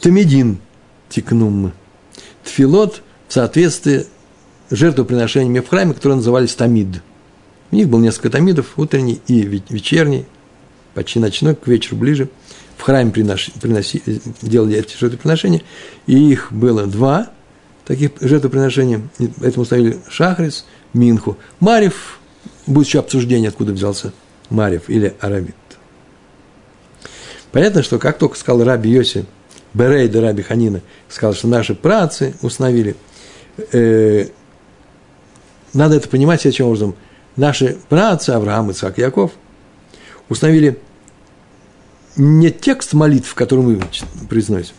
тамидин 0.02 0.60
тикнум. 1.10 1.74
Тфилот 2.44 3.04
в 3.30 3.34
соответствии 3.34 4.08
с 4.70 4.76
жертвоприношениями 4.76 5.60
в 5.60 5.70
храме, 5.70 5.94
которые 5.94 6.18
назывались 6.18 6.56
тамид. 6.56 7.02
У 7.72 7.76
них 7.76 7.88
было 7.88 8.02
несколько 8.02 8.32
тамидов, 8.32 8.74
утренний 8.78 9.22
и 9.28 9.42
вечерний, 9.44 10.26
почти 10.96 11.20
ночной, 11.20 11.56
к 11.56 11.68
вечеру 11.68 11.96
ближе. 11.96 12.28
В 12.76 12.82
храме 12.82 13.12
приноси, 13.12 13.52
приноси, 13.62 14.02
делали 14.42 14.78
эти 14.78 14.98
жертвоприношения, 14.98 15.62
и 16.08 16.32
их 16.32 16.52
было 16.52 16.88
два 16.88 17.30
таких 17.86 18.12
жертвоприношения. 18.20 19.02
Поэтому 19.40 19.66
ставили 19.66 20.00
шахрис, 20.10 20.66
минху. 20.94 21.38
Марев, 21.60 22.20
будет 22.66 22.88
еще 22.88 23.00
обсуждение, 23.00 23.50
откуда 23.50 23.74
взялся 23.74 24.12
Марев 24.50 24.90
или 24.90 25.14
Аравит. 25.20 25.56
Понятно, 27.52 27.84
что 27.84 28.00
как 28.00 28.18
только 28.18 28.38
сказал 28.38 28.64
Раби 28.64 28.90
Йоси, 28.90 29.26
Берей 29.74 30.08
да 30.08 30.22
Раби 30.22 30.42
Ханина, 30.42 30.82
сказал, 31.10 31.36
что 31.36 31.48
наши 31.48 31.76
працы 31.76 32.36
установили, 32.42 32.96
э, 33.72 34.28
надо 35.74 35.96
это 35.96 36.10
понимать 36.10 36.42
следующим 36.42 36.66
образом. 36.66 36.96
Наши 37.36 37.78
працы, 37.90 38.32
Авраам, 38.32 38.72
Ицхак, 38.72 38.98
Яков, 38.98 39.32
установили 40.28 40.80
не 42.16 42.52
текст 42.52 42.94
молитв, 42.94 43.34
который 43.34 43.64
мы 43.64 43.82
произносим. 44.28 44.74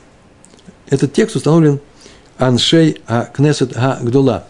Этот 0.89 1.13
текст 1.13 1.37
установлен 1.37 1.81
Аншей 2.39 3.01
а 3.07 3.25
Кнесет 3.25 3.73
а 3.77 3.99
Гдула, 4.01 4.47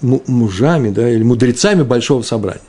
мужами, 0.00 0.90
да, 0.90 1.08
или 1.08 1.22
мудрецами 1.22 1.82
большого 1.82 2.22
собрания. 2.22 2.62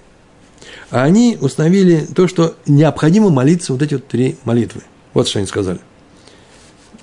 А 0.92 1.04
они 1.04 1.38
установили 1.42 2.06
то, 2.16 2.28
что 2.28 2.56
необходимо 2.68 3.30
молиться 3.30 3.74
вот 3.74 3.82
эти 3.82 3.96
вот 3.96 4.08
три 4.08 4.38
молитвы. 4.44 4.84
Вот 5.14 5.28
что 5.28 5.40
они 5.40 5.48
сказали. 5.48 5.80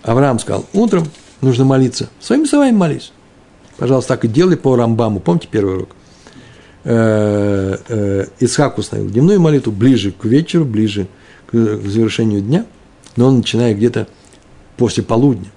Авраам 0.02 0.38
сказал, 0.38 0.66
утром 0.72 1.08
нужно 1.40 1.64
молиться. 1.64 2.08
Своими 2.20 2.44
словами 2.44 2.76
молись. 2.76 3.12
Пожалуйста, 3.80 4.08
так 4.10 4.26
и 4.26 4.28
делай 4.28 4.58
по 4.58 4.76
Рамбаму. 4.76 5.20
Помните 5.20 5.48
первый 5.50 5.76
урок? 5.76 5.88
Э, 6.84 7.78
э, 7.88 8.26
Исхак 8.38 8.76
установил 8.76 9.10
дневную 9.10 9.40
молитву 9.40 9.72
ближе 9.72 10.12
к 10.12 10.26
вечеру, 10.26 10.66
ближе 10.66 11.06
к 11.46 11.54
завершению 11.54 12.42
дня, 12.42 12.66
но 13.16 13.28
он 13.28 13.38
начинает 13.38 13.78
где-то 13.78 14.06
после 14.76 15.02
полудня. 15.02 15.50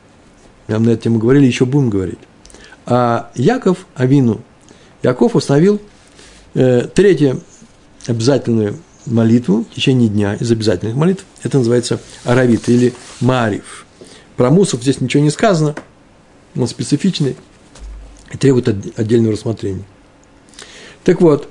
Мы 0.70 0.80
на 0.80 0.90
эту 0.92 1.04
тему 1.04 1.20
говорили, 1.20 1.46
еще 1.46 1.66
будем 1.66 1.90
говорить. 1.90 2.20
А 2.86 3.30
Яков 3.36 3.86
Авину, 3.94 4.40
Яков 5.02 5.36
установил 5.36 5.82
э, 6.54 6.88
третье 6.96 7.42
обязательную 8.08 8.78
молитву 9.06 9.66
в 9.70 9.76
течение 9.76 10.08
дня 10.08 10.36
из 10.36 10.50
обязательных 10.50 10.96
молитв. 10.96 11.26
Это 11.44 11.58
называется 11.58 12.00
аравит 12.24 12.70
или 12.70 12.94
марив. 13.20 13.86
Про 14.38 14.50
мусов 14.50 14.82
здесь 14.82 15.02
ничего 15.02 15.22
не 15.22 15.30
сказано, 15.30 15.76
он 16.56 16.70
специфичный 16.70 17.36
и 18.34 18.38
требует 18.38 18.68
отдельного 19.00 19.34
рассмотрения. 19.34 19.84
Так 21.04 21.22
вот, 21.22 21.48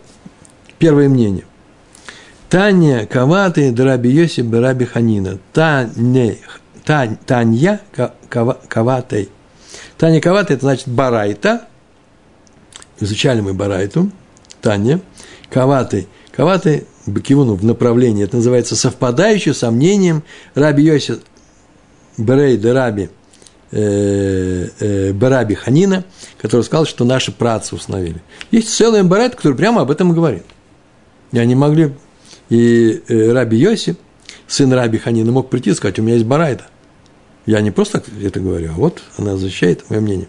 первое 0.78 1.08
мнение. 1.08 1.44
Таня 2.50 3.06
Каваты 3.06 3.72
Драби 3.72 4.08
Йосиф 4.08 4.52
Раби 4.52 4.84
Ханина. 4.84 5.38
Таня, 5.52 6.36
Танья 6.84 7.80
Каватой. 8.28 9.30
Таня 9.96 10.20
Каватой– 10.20 10.56
это 10.56 10.66
значит 10.66 10.88
Барайта. 10.88 11.68
Изучали 13.00 13.40
мы 13.40 13.54
Барайту. 13.54 14.10
Таня. 14.60 15.00
Каватой– 15.48 16.08
Каваты 16.32 16.86
Бакивуну 17.06 17.54
в 17.54 17.64
направлении, 17.64 18.24
это 18.24 18.36
называется 18.36 18.74
совпадающее 18.74 19.54
со 19.54 19.70
мнением 19.70 20.22
Раби 20.54 20.84
Йосиф 20.84 21.18
Берей 22.16 22.56
де 22.56 22.72
Раби 22.72 23.10
э, 23.72 24.68
э, 24.78 25.12
Бараби 25.12 25.54
Ханина, 25.54 26.04
который 26.40 26.62
сказал, 26.62 26.86
что 26.86 27.04
наши 27.04 27.32
працы 27.32 27.74
установили. 27.74 28.22
Есть 28.50 28.68
целый 28.70 29.02
барайт, 29.02 29.34
который 29.34 29.56
прямо 29.56 29.82
об 29.82 29.90
этом 29.90 30.12
и 30.12 30.14
говорит. 30.14 30.44
И 31.32 31.38
они 31.38 31.54
могли, 31.54 31.92
и 32.48 33.02
э, 33.08 33.32
Раби 33.32 33.56
Йоси, 33.56 33.96
сын 34.46 34.72
Раби 34.72 34.98
Ханина, 34.98 35.32
мог 35.32 35.50
прийти 35.50 35.70
и 35.70 35.74
сказать, 35.74 35.98
у 35.98 36.02
меня 36.02 36.14
есть 36.14 36.26
барайта. 36.26 36.66
Я 37.46 37.60
не 37.60 37.70
просто 37.70 38.00
так 38.00 38.08
это 38.22 38.38
говорю, 38.38 38.70
а 38.70 38.74
вот 38.74 39.02
она 39.16 39.36
защищает 39.36 39.90
мое 39.90 40.00
мнение. 40.00 40.28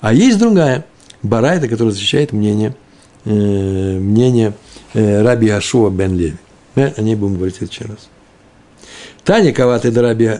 А 0.00 0.14
есть 0.14 0.38
другая 0.38 0.84
барайта, 1.22 1.66
которая 1.66 1.92
защищает 1.92 2.32
мнение, 2.32 2.76
мнение 3.24 4.54
Э, 4.94 5.22
Раби 5.22 5.50
Йегошуа 5.50 5.90
бен 5.90 6.16
Леви. 6.16 6.36
Мы 6.76 6.94
о 6.96 7.02
ней 7.02 7.16
будем 7.16 7.34
говорить 7.34 7.56
в 7.56 7.58
следующий 7.58 7.84
раз. 7.84 8.08
תניא 9.24 9.52
כוותיה 9.52 9.90
דרבי 9.90 10.30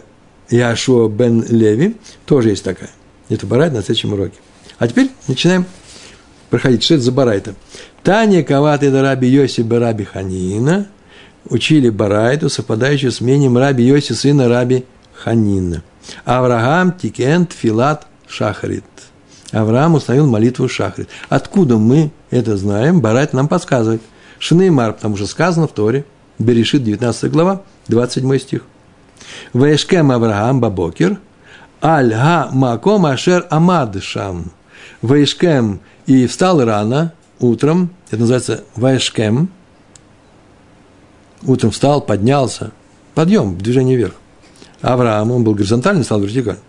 יהושע 0.50 1.08
בן 1.08 1.44
לוי 1.48 1.96
тоже 2.26 2.50
есть 2.50 2.64
такая. 2.64 2.90
Это 3.28 3.46
барайта 3.46 3.72
на 3.72 3.82
следующем 3.82 4.12
уроке. 4.12 4.36
А 4.78 4.88
теперь 4.88 5.10
начинаем 5.28 5.64
проходить. 6.50 6.82
Что 6.82 6.94
это 6.94 7.04
за 7.04 7.12
барайта? 7.12 7.54
תניא 8.02 8.42
כוותיה 8.42 8.90
דרבי 8.90 9.28
יוסי 9.28 9.62
ברבי 9.62 10.04
חנינא 10.04 10.88
учили 11.48 11.88
барайту, 11.88 12.50
совпадающую 12.50 13.12
с 13.12 13.20
мнением 13.20 13.56
Раби 13.56 13.84
Йоси, 13.84 14.12
сына 14.12 14.48
Раби 14.48 14.84
Ханина. 15.14 15.82
אברהם 16.24 16.92
תיקן 16.92 17.46
תפילת 17.46 18.06
שחרית. 18.28 18.84
Авраам 19.52 19.94
установил 19.94 20.26
молитву 20.26 20.68
Шахарит. 20.68 21.08
Откуда 21.28 21.78
мы 21.78 22.10
это 22.30 22.56
знаем? 22.56 23.00
Барайта 23.00 23.32
нам 23.32 23.48
подсказывает– 23.48 24.02
Шинеймар, 24.44 24.92
потому 24.92 25.16
что 25.16 25.26
сказано 25.26 25.66
в 25.66 25.72
Торе, 25.72 26.04
Берешит, 26.38 26.84
19 26.84 27.30
глава, 27.30 27.62
27 27.88 28.38
стих. 28.38 28.62
Ваешкем 29.52 30.10
Авраам 30.10 30.60
Бабокер, 30.60 31.18
Аль-Га 31.82 32.48
Маком 32.52 33.06
Ашер 33.06 33.46
Амад 33.50 34.02
Шам. 34.02 34.52
Ваешкем 35.02 35.80
и 36.06 36.26
встал 36.26 36.64
рано, 36.64 37.12
утром, 37.40 37.90
это 38.08 38.20
называется 38.20 38.64
Ваешкем, 38.76 39.48
утром 41.42 41.70
встал, 41.70 42.00
поднялся, 42.00 42.72
подъем, 43.14 43.58
движение 43.58 43.96
вверх. 43.96 44.14
Авраам, 44.80 45.30
он 45.30 45.44
был 45.44 45.54
горизонтальный, 45.54 46.04
стал 46.04 46.20
вертикальный. 46.20 46.60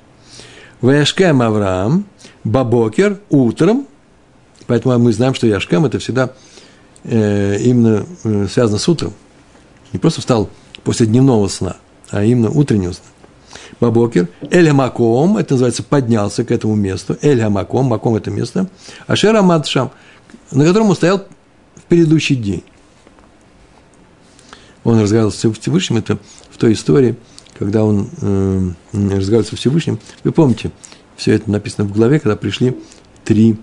Ваешкем 0.81 1.41
Авраам, 1.41 2.05
Бабокер, 2.43 3.19
утром, 3.29 3.87
поэтому 4.67 4.97
мы 4.99 5.13
знаем, 5.13 5.33
что 5.33 5.47
Яшкем– 5.47 5.85
это 5.87 5.99
всегда 5.99 6.31
э, 7.03 7.57
именно 7.59 8.05
э, 8.23 8.47
связано 8.47 8.77
с 8.77 8.87
утром. 8.87 9.13
Не 9.93 9.99
просто 9.99 10.21
встал 10.21 10.49
после 10.83 11.07
дневного 11.07 11.47
сна, 11.47 11.77
а 12.09 12.23
именно 12.23 12.49
утреннего 12.49 12.93
сна. 12.93 13.03
Бабокер, 13.79 14.29
Эль 14.51 14.71
Маком, 14.71 15.37
это 15.37 15.53
называется 15.53 15.83
поднялся 15.83 16.43
к 16.43 16.51
этому 16.51 16.75
месту, 16.75 17.17
Эль 17.21 17.45
Маком, 17.47 17.87
Маком 17.87 18.15
это 18.15 18.31
место, 18.31 18.69
Ашер 19.07 19.35
Амад 19.35 19.67
Шам, 19.67 19.91
на 20.51 20.65
котором 20.65 20.89
он 20.89 20.95
стоял 20.95 21.25
в 21.75 21.83
предыдущий 21.83 22.35
день. 22.35 22.63
Он 24.83 24.99
разговаривал 25.01 25.31
с 25.31 25.35
Всевышним, 25.35 25.97
это 25.97 26.19
в 26.51 26.57
той 26.57 26.73
истории, 26.73 27.15
когда 27.57 27.83
он 27.83 28.09
э, 28.21 28.69
разговаривал 28.93 29.49
со 29.49 29.55
Всевышним. 29.55 29.99
Вы 30.23 30.31
помните, 30.31 30.71
все 31.15 31.33
это 31.33 31.49
написано 31.49 31.87
в 31.87 31.91
главе, 31.91 32.19
когда 32.19 32.35
пришли 32.35 32.77
три, 33.23 33.57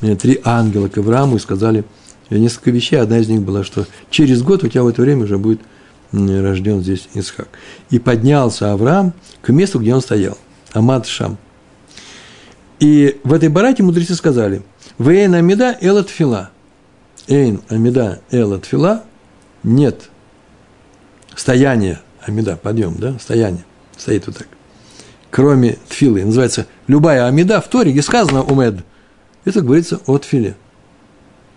э, 0.00 0.14
три 0.14 0.40
ангела 0.44 0.88
к 0.88 0.98
Аврааму 0.98 1.36
и 1.36 1.40
сказали– 1.40 1.84
несколько 2.30 2.70
вещей. 2.70 2.96
Одна 2.96 3.18
из 3.18 3.28
них 3.28 3.42
была, 3.42 3.64
что 3.64 3.86
через 4.10 4.42
год 4.42 4.64
у 4.64 4.68
тебя 4.68 4.82
в 4.82 4.88
это 4.88 5.02
время 5.02 5.24
уже 5.24 5.38
будет 5.38 5.60
рожден 6.12 6.80
здесь 6.80 7.08
Исхак. 7.14 7.48
И 7.90 7.98
поднялся 7.98 8.72
Авраам 8.72 9.12
к 9.42 9.50
месту, 9.50 9.80
где 9.80 9.94
он 9.94 10.00
стоял. 10.00 10.36
Амад 10.72 11.06
Шам. 11.06 11.38
И 12.80 13.20
в 13.24 13.32
этой 13.32 13.48
барате 13.48 13.82
мудрецы 13.82 14.14
сказали, 14.14 14.62
«Вейн 14.98 15.34
амида 15.34 15.76
элат 15.80 16.10
фила». 16.10 16.50
Эйн 17.28 17.60
амида 17.68 18.20
элат 18.30 18.66
фила. 18.66 19.04
Нет 19.62 20.10
стояния, 21.36 22.00
амида, 22.22 22.56
подъем, 22.56 22.96
да, 22.98 23.16
стояние. 23.20 23.64
Стоит 23.96 24.26
вот 24.26 24.38
так. 24.38 24.48
кроме 25.30 25.78
тфилы. 25.88 26.24
Называется 26.24 26.66
любая 26.86 27.26
амида 27.26 27.60
в 27.60 27.68
Торе, 27.68 27.92
где 27.92 28.02
сказано 28.02 28.42
умед. 28.42 28.84
Это 29.44 29.60
говорится 29.60 30.00
о 30.06 30.18
тфиле. 30.18 30.56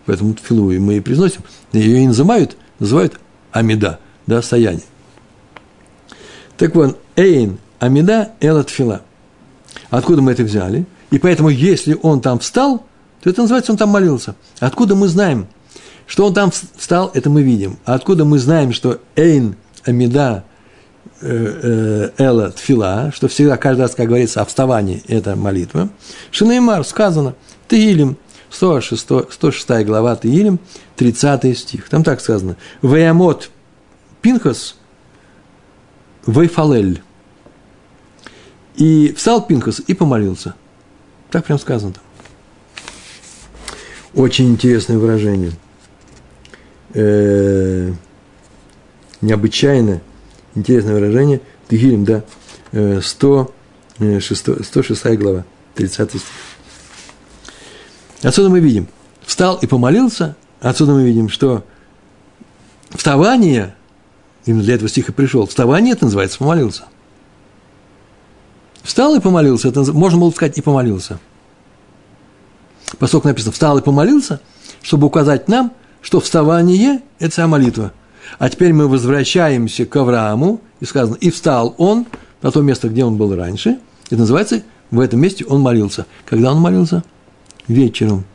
Поэтому 0.06 0.34
тфилу 0.36 0.72
мы 0.80 0.98
и 0.98 1.00
произносим. 1.00 1.42
Ее 1.74 2.04
и 2.04 2.08
называют, 2.08 2.56
называют 2.80 3.20
амида, 3.52 4.00
да, 4.30 4.42
стояние. 4.42 4.84
Так 6.56 6.76
вот, 6.76 6.98
эйн, 7.16 7.58
амида, 7.80 8.32
эла 8.40 8.64
тфила. 8.64 9.02
Откуда 9.90 10.22
мы 10.22 10.32
это 10.32 10.44
взяли? 10.44 10.86
И 11.12 11.18
поэтому, 11.18 11.50
если 11.50 11.98
он 12.02 12.22
там 12.22 12.40
встал, 12.40 12.86
то 13.22 13.30
это 13.30 13.42
называется, 13.42 13.72
он 13.72 13.78
там 13.78 13.90
молился. 13.90 14.36
Откуда 14.60 14.96
мы 14.96 15.08
знаем, 15.08 15.48
что 16.06 16.26
он 16.28 16.34
там 16.34 16.52
встал, 16.52 17.12
это 17.14 17.30
мы 17.30 17.42
видим. 17.44 17.78
А 17.86 17.96
откуда 17.96 18.24
мы 18.24 18.40
знаем, 18.40 18.72
что 18.72 19.02
эйн, 19.16 19.56
амида, 19.84 20.44
э, 21.22 22.10
э, 22.18 22.24
эла, 22.24 22.52
тфила, 22.52 23.12
что 23.14 23.28
всегда, 23.28 23.58
каждый 23.58 23.82
раз, 23.82 23.96
как 23.96 24.08
говорится, 24.08 24.42
о 24.42 24.46
вставании, 24.46 25.04
это 25.08 25.36
молитва. 25.36 25.90
Шинеймар 26.32 26.86
сказано, 26.86 27.36
Тегилим, 27.68 28.18
106, 28.52 29.32
106 29.32 29.86
глава 29.86 30.16
Тегилим, 30.16 30.60
30 30.98 31.58
стих. 31.58 31.90
Там 31.90 32.04
так 32.04 32.22
сказано. 32.22 32.58
Ваямот 32.82 33.50
Пинхас 34.22 34.76
Вайфалель. 36.26 37.02
И 38.76 39.14
встал 39.18 39.46
Пинхас 39.46 39.82
и 39.86 39.94
помолился. 39.94 40.56
Так 41.32 41.46
прям 41.46 41.60
сказано 41.60 41.94
там. 41.94 42.04
Очень 44.16 44.50
интересное 44.50 44.98
выражение. 44.98 45.52
Э-э- 46.94 47.94
необычайно 49.22 50.02
интересное 50.56 50.94
выражение. 50.94 51.42
Тегилим, 51.68 52.06
да, 52.06 52.24
106, 52.72 54.66
106 54.66 55.18
глава, 55.18 55.46
30 55.76 56.10
стих. 56.10 56.22
Отсюда 58.24 58.50
мы 58.50 58.60
видим, 58.60 58.88
встал 59.22 59.58
и 59.58 59.68
помолился, 59.68 60.36
отсюда 60.60 60.94
мы 60.94 61.04
видим, 61.04 61.30
что 61.30 61.64
вставание, 62.90 63.76
именно 64.50 64.64
для 64.64 64.76
этого 64.76 64.90
стиха 64.90 65.14
пришел, 65.14 65.46
вставание 65.46 65.94
это 65.94 66.06
называется 66.06 66.40
помолился. 66.40 66.84
Встал 68.84 69.16
и 69.16 69.20
помолился, 69.20 69.68
это 69.68 69.92
можно 69.94 70.20
было 70.20 70.32
сказать 70.32 70.58
и 70.58 70.62
помолился. 70.62 71.20
Поскольку 72.98 73.28
написано 73.28 73.52
«встал 73.52 73.78
и 73.78 73.84
помолился», 73.84 74.42
чтобы 74.82 75.08
указать 75.08 75.48
нам, 75.48 75.74
что 76.02 76.20
вставание– 76.20 77.02
это 77.20 77.32
вся 77.32 77.48
молитва. 77.48 77.94
А 78.40 78.50
теперь 78.50 78.74
мы 78.74 78.88
возвращаемся 78.88 79.86
к 79.86 79.96
Аврааму, 79.96 80.62
и 80.80 80.86
сказано 80.86 81.16
«и 81.16 81.30
встал 81.30 81.76
он 81.78 82.08
на 82.42 82.52
то 82.52 82.62
место, 82.62 82.90
где 82.90 83.04
он 83.06 83.18
был 83.18 83.36
раньше». 83.36 83.78
Это 84.08 84.18
называется 84.18 84.64
«в 84.90 85.00
этом 85.00 85.20
месте 85.20 85.46
он 85.46 85.62
молился». 85.62 86.06
Когда 86.26 86.52
он 86.52 86.60
молился– 86.60 87.04
вечером, 87.70 88.26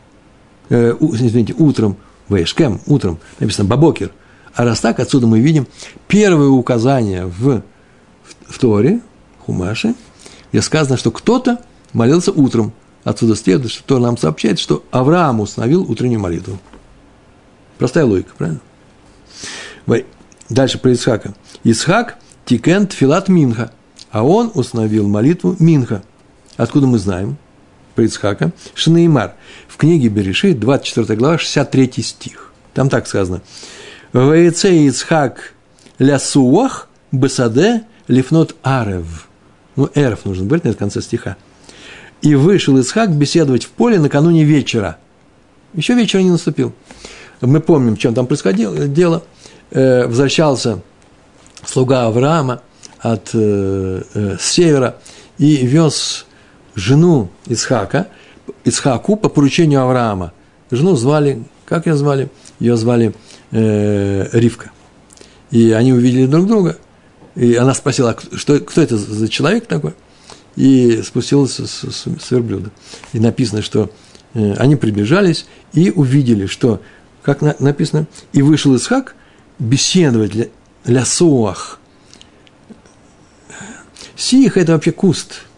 э, 0.70 0.94
извините, 1.00 1.54
утром, 1.58 1.96
вейшкем, 2.30 2.80
утром, 2.86 3.18
написано 3.38 3.68
бабокер. 3.68 4.12
А 4.54 4.64
раз 4.64 4.80
так, 4.80 5.00
отсюда 5.00 5.26
мы 5.26 5.40
видим 5.40 5.66
первое 6.08 6.48
указание 6.48 7.26
в, 7.26 7.62
в, 8.46 8.58
Торе, 8.58 9.00
Хумаше, 9.44 9.94
где 10.52 10.62
сказано, 10.62 10.96
что 10.96 11.10
кто-то 11.10 11.58
молился 11.92 12.32
утром. 12.32 12.72
Отсюда 13.02 13.36
следует, 13.36 13.70
что 13.70 13.84
Тора 13.84 14.00
нам 14.00 14.16
сообщает, 14.16 14.58
что 14.58 14.84
Авраам 14.90 15.40
установил 15.40 15.82
утреннюю 15.82 16.20
молитву. 16.20 16.58
Простая 17.78 18.04
логика, 18.04 18.32
правильно? 18.38 18.60
Дальше 20.48 20.78
про 20.78 20.92
Ицхака. 20.92 21.34
יצחק 21.64 22.18
תיקן 22.44 22.86
תפילת 22.86 23.28
מנחה, 23.28 23.72
а 24.10 24.22
он 24.22 24.52
установил 24.54 25.08
молитву 25.08 25.56
минха. 25.58 26.02
Откуда 26.56 26.86
мы 26.86 26.98
знаем? 26.98 27.36
про 27.94 28.04
Ицхака, 28.04 28.52
שנאמר, 28.74 29.34
в 29.68 29.76
книге 29.76 30.08
Берешит, 30.08 30.58
24 30.60 31.16
глава, 31.18 31.38
63 31.38 32.02
стих. 32.02 32.52
Там 32.72 32.88
так 32.88 33.06
сказано. 33.06 33.40
«ויצא 34.14 34.86
יצחק 34.86 35.54
лясуах 35.98 36.88
бесаде 37.10 37.82
лифнот 38.06 38.54
арев». 38.62 39.28
Ну, 39.74 39.90
эрев 39.92 40.24
нужно 40.24 40.44
быть 40.44 40.62
на 40.62 40.72
конце 40.72 41.02
стиха. 41.02 41.36
«И 42.22 42.36
вышел 42.36 42.78
Ицхак 42.78 43.10
беседовать 43.10 43.64
в 43.64 43.70
поле 43.70 43.98
накануне 43.98 44.44
вечера». 44.44 44.98
Еще 45.74 45.94
вечер 45.94 46.20
не 46.20 46.30
наступил. 46.30 46.72
Мы 47.40 47.58
помним, 47.58 47.96
чем 47.96 48.14
там 48.14 48.28
происходило 48.28 48.86
дело. 48.86 49.24
Э, 49.72 50.06
возвращался 50.06 50.80
слуга 51.66 52.06
Авраама 52.06 52.62
от 53.00 53.30
э, 53.34 54.02
э, 54.14 54.36
севера 54.40 54.96
и 55.38 55.66
вез 55.66 56.26
жену 56.76 57.30
Исхака, 57.46 58.06
Исхаку 58.64 59.16
по 59.16 59.28
поручению 59.28 59.82
Авраама. 59.82 60.32
Жену 60.70 60.94
звали, 60.94 61.42
как 61.66 61.86
ее 61.86 61.96
звали? 61.96 62.30
Ее 62.60 62.76
звали 62.76 63.12
э, 63.50 64.28
Ривка. 64.32 64.70
И 65.50 65.72
они 65.72 65.92
увидели 65.92 66.26
друг 66.26 66.46
друга. 66.46 66.76
И 67.34 67.54
она 67.54 67.74
спросила, 67.74 68.10
«А 68.10 68.36
что, 68.36 68.58
кто 68.60 68.80
это 68.80 68.96
за 68.96 69.28
человек 69.28 69.66
такой? 69.66 69.94
И 70.56 71.02
спустилась 71.02 71.54
с, 71.54 71.66
с, 71.66 72.06
с 72.06 72.30
верблюда. 72.30 72.70
И 73.12 73.20
написано, 73.20 73.62
что 73.62 73.90
э, 74.34 74.54
они 74.54 74.76
приближались 74.76 75.46
и 75.72 75.90
увидели, 75.90 76.46
что, 76.46 76.80
как 77.22 77.42
на, 77.42 77.56
написано, 77.58 78.06
и 78.32 78.42
вышел 78.42 78.74
Исхак 78.76 79.16
беседовать 79.58 80.30
для, 80.30 80.46
для 80.84 81.04
Суах. 81.04 81.80
Сих– 84.16 84.56
это 84.58 84.72
вообще 84.72 84.92
куст– 84.92 85.42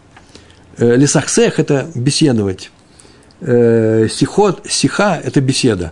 Э, 0.77 0.95
Лисахсех– 0.95 1.59
это 1.59 1.89
беседовать. 1.95 2.71
Э, 3.41 4.07
сихот, 4.09 4.65
сиха– 4.69 5.19
это 5.23 5.41
беседа. 5.41 5.91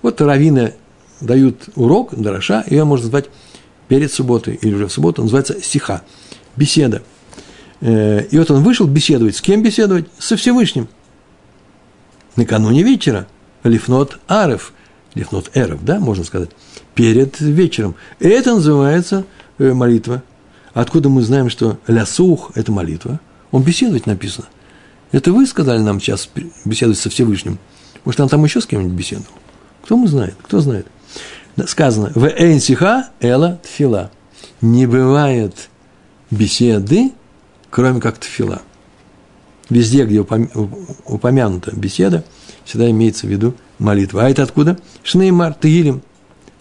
Вот 0.00 0.20
раввины 0.20 0.74
дают 1.22 1.68
урок, 1.76 2.14
дороша, 2.14 2.64
ее 2.68 2.84
можно 2.84 3.06
назвать 3.06 3.26
перед 3.88 4.12
субботой 4.12 4.54
или 4.54 4.74
уже 4.74 4.86
в 4.86 4.92
субботу, 4.92 5.22
называется 5.22 5.62
сиха, 5.62 6.02
беседа. 6.56 7.02
Э, 7.80 8.24
и 8.30 8.38
вот 8.38 8.50
он 8.50 8.62
вышел 8.62 8.86
беседовать. 8.86 9.36
С 9.36 9.40
кем 9.40 9.62
беседовать? 9.62 10.06
Со 10.18 10.36
Всевышним. 10.36 10.88
Накануне 12.36 12.82
вечера. 12.82 13.26
Лифнот 13.64 14.18
Арев. 14.26 14.72
Лифнот 15.14 15.50
Эрев, 15.54 15.84
да, 15.84 16.00
можно 16.00 16.24
сказать. 16.24 16.50
Перед 16.94 17.40
вечером. 17.40 17.94
Это 18.18 18.54
называется 18.54 19.24
молитва. 19.58 20.22
Откуда 20.74 21.08
мы 21.08 21.22
знаем, 21.22 21.50
что 21.50 21.78
лясух– 21.86 22.52
это 22.54 22.72
молитва– 22.72 23.20
он 23.52 23.62
беседовать 23.62 24.06
написано. 24.06 24.48
Это 25.12 25.30
вы 25.30 25.46
сказали 25.46 25.78
нам 25.78 26.00
сейчас 26.00 26.28
беседовать 26.64 26.98
со 26.98 27.10
Всевышним. 27.10 27.58
Может, 28.04 28.20
он 28.20 28.28
там 28.28 28.42
еще 28.44 28.60
с 28.60 28.66
кем-нибудь 28.66 28.94
беседовал? 28.94 29.30
Кто 29.84 29.96
мы 29.96 30.08
знает? 30.08 30.34
Кто 30.42 30.60
знает? 30.60 30.86
Сказано, 31.66 32.12
в 32.14 32.26
энсиха 32.26 33.10
эла 33.20 33.60
тфила. 33.62 34.10
Не 34.60 34.86
бывает 34.86 35.68
беседы, 36.30 37.12
кроме 37.70 38.00
как 38.00 38.18
тфила. 38.18 38.62
Везде, 39.68 40.04
где 40.04 40.20
упомянута 40.20 41.74
беседа, 41.74 42.24
всегда 42.64 42.90
имеется 42.90 43.26
в 43.26 43.30
виду 43.30 43.54
молитва. 43.78 44.24
А 44.24 44.30
это 44.30 44.42
откуда? 44.42 44.78
Шнеймар, 45.02 45.54
Тегилим. 45.54 46.02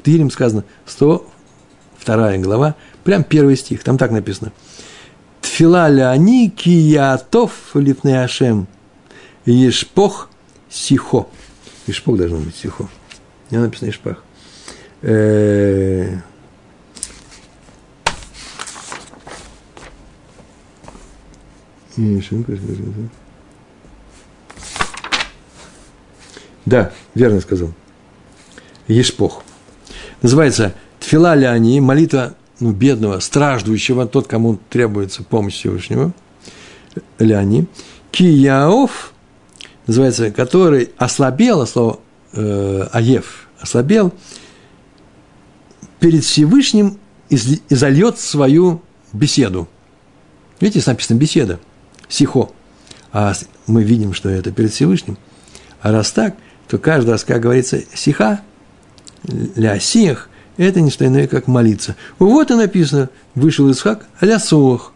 Тегилим 0.04 0.32
сказано, 0.32 0.64
102 0.86 2.38
глава, 2.38 2.76
прям 3.04 3.24
первый 3.24 3.56
стих, 3.56 3.84
там 3.84 3.98
так 3.98 4.12
написано– 4.12 4.52
Тфила 5.42 5.90
ляни 5.90 6.50
киятов 6.50 7.52
лифне 7.74 8.24
ашем. 8.24 8.68
Ешпох 9.46 10.30
сихо. 10.70 11.28
Ешпох 11.88 12.18
должно 12.18 12.38
быть 12.38 12.56
сихо. 12.56 12.88
Не 13.50 13.58
написано 13.58 13.92
Ешпах. 15.02 16.22
Да, 26.66 26.92
верно 27.16 27.42
сказал. 27.42 27.72
Ешпох. 28.88 29.44
Называется 30.22 30.74
Тфила 31.00 31.36
Ляни, 31.36 31.80
молитва 31.80 32.36
ну, 32.60 32.72
бедного, 32.72 33.20
страждущего, 33.20 34.08
тот, 34.08 34.28
кому 34.28 34.60
требуется 34.70 35.24
помощь 35.24 35.56
Всевышнего, 35.56 36.14
Ляни, 37.18 37.66
Кияов, 38.12 39.14
называется, 39.88 40.32
который 40.32 40.92
ослабел, 40.98 41.66
слово 41.66 42.00
э, 42.34 42.88
Аев, 42.92 43.48
ослабел, 43.60 44.14
перед 46.02 46.26
Всевышним 46.26 46.98
изольет 47.30 48.20
свою 48.20 48.82
беседу. 49.14 49.70
Видите, 50.60 50.84
написано 50.90 51.18
беседа, 51.18 51.60
сихо. 52.10 52.50
А 53.14 53.34
мы 53.68 53.84
видим, 53.84 54.14
что 54.14 54.28
это 54.28 54.52
перед 54.52 54.74
Всевышним. 54.74 55.18
А 55.80 55.92
раз 55.92 56.12
так, 56.12 56.36
то 56.68 56.78
каждый 56.78 57.12
раз, 57.12 57.24
как 57.24 57.42
говорится, 57.42 57.82
שיחה, 57.94 58.42
לשיח, 59.56 60.30
это 60.58 60.82
не 60.82 60.90
что 60.90 61.06
иное, 61.06 61.28
как 61.28 61.48
молиться. 61.48 61.96
Вот 62.20 62.50
и 62.52 62.56
написано, 62.56 63.10
вышел 63.36 63.70
Ицхак, 63.72 64.08
לשוח, 64.22 64.94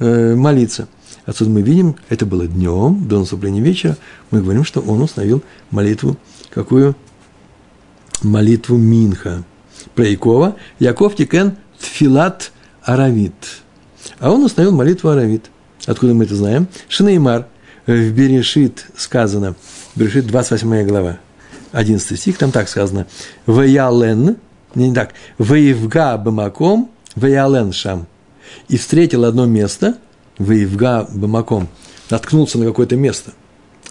э, 0.00 0.34
молиться. 0.34 0.88
Отсюда 1.26 1.50
мы 1.50 1.62
видим, 1.62 1.96
это 2.08 2.26
было 2.26 2.46
днем, 2.46 3.06
до 3.06 3.20
наступления 3.20 3.62
вечера, 3.62 3.96
мы 4.30 4.42
говорим, 4.42 4.64
что 4.64 4.80
он 4.80 5.00
установил 5.00 5.42
молитву, 5.70 6.16
какую? 6.50 6.96
Молитву 8.22 8.76
Минха. 8.76 9.44
Про 9.94 10.04
Якова. 10.04 10.56
יעקב 10.78 11.14
תיקן 11.14 11.56
תפילת 11.78 12.52
ערבית. 12.82 13.34
А 14.18 14.30
он 14.30 14.44
установил 14.44 14.74
молитву 14.74 15.08
Аравит. 15.10 15.50
Откуда 15.86 16.14
мы 16.14 16.24
это 16.24 16.34
знаем? 16.34 16.68
שנאמר. 16.88 17.46
В 17.86 18.12
Берешит 18.12 18.86
сказано, 18.96 19.56
Берешит 19.96 20.26
28 20.26 20.86
глава, 20.86 21.18
11 21.72 22.20
стих, 22.20 22.38
там 22.38 22.52
так 22.52 22.68
сказано, 22.68 23.06
Ваялен, 23.46 24.36
не, 24.74 24.88
не 24.88 24.94
так, 24.94 25.12
Ваевга 25.38 26.16
Бамаком, 26.16 26.90
Ваялен 27.16 27.72
Шам. 27.72 28.06
И 28.68 28.76
встретил 28.76 29.24
одно 29.24 29.46
место, 29.46 29.96
Ваевга 30.38 31.08
Бамаком, 31.10 31.68
наткнулся 32.10 32.58
на 32.58 32.66
какое-то 32.66 32.96
место. 32.96 33.32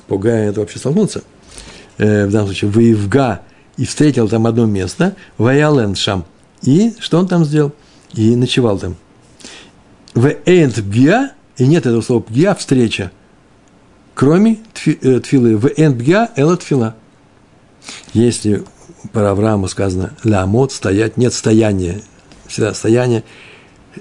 Пугая 0.07 0.49
это 0.49 0.61
вообще 0.61 0.79
столкнуться. 0.79 1.23
Э, 1.97 2.25
в 2.25 2.31
данном 2.31 2.47
случае, 2.47 2.71
Ваевга 2.71 3.41
и 3.79 3.85
встретил 3.85 4.27
там 4.27 4.45
одно 4.45 4.65
место, 4.65 5.15
Ваялен 5.37 5.95
Шам. 5.95 6.25
И 6.61 6.93
что 6.99 7.17
он 7.17 7.29
там 7.29 7.45
сделал? 7.45 7.71
И 8.13 8.35
ночевал 8.35 8.77
там. 8.77 8.97
В 10.13 10.35
Эйнт 10.45 10.79
Бгиа, 10.79 11.31
и 11.55 11.65
нет 11.65 11.85
этого 11.85 12.01
слова 12.01 12.21
Бгиа, 12.27 12.55
встреча, 12.55 13.09
кроме 14.15 14.57
э, 14.85 15.19
тфилы. 15.21 15.55
В 15.55 15.67
Эйнт 15.77 15.95
Бгиа, 15.95 16.27
Эла 16.35 16.57
Тфила. 16.57 16.97
Если 18.11 18.65
про 19.13 19.31
Авраама 19.31 19.69
сказано 19.69 20.13
лямот, 20.25 20.73
стоять, 20.73 21.15
нет 21.15 21.33
стояния, 21.33 22.01
всегда 22.47 22.73
стояние, 22.73 23.23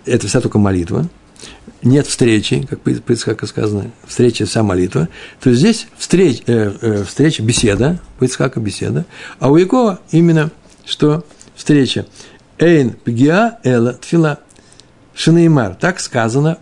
это 0.07 0.27
вся 0.27 0.41
только 0.41 0.59
молитва, 0.59 1.09
нет 1.83 2.07
встречи, 2.07 2.67
как 2.69 2.87
Ицхаку 2.87 3.47
сказано, 3.47 3.91
встреча 4.07 4.47
вся 4.47 4.63
молитва, 4.63 5.09
то 5.41 5.53
здесь 5.53 5.87
встреч, 5.97 6.43
э, 6.47 6.73
э, 6.81 7.05
встреча, 7.05 7.43
беседа, 7.43 8.01
Ицхаку 8.21 8.61
беседа, 8.61 9.05
а 9.39 9.51
у 9.51 9.57
Якова 9.57 10.01
именно 10.11 10.51
что 10.85 11.25
встреча. 11.55 12.07
Эйн 12.59 12.93
пгиа 12.93 13.59
эла 13.63 13.93
тфила 13.93 14.41
шинеймар. 15.15 15.75
Так 15.75 16.01
сказано 16.01 16.59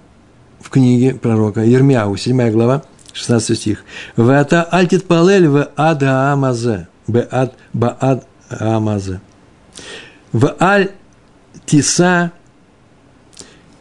в 0.60 0.68
книге 0.68 1.14
пророка 1.14 1.62
Ермяу, 1.62 2.16
7 2.16 2.50
глава, 2.50 2.82
16 3.12 3.56
стих. 3.56 3.84
Вата 4.16 4.64
альтит 4.64 5.06
палель 5.06 5.48
в 5.48 5.70
ад 5.76 6.02
амазе. 6.02 6.88
Беад 7.06 7.54
баад 7.72 8.26
амазе. 8.50 9.20
В 10.32 10.56
аль 10.60 10.90
тиса 11.66 12.32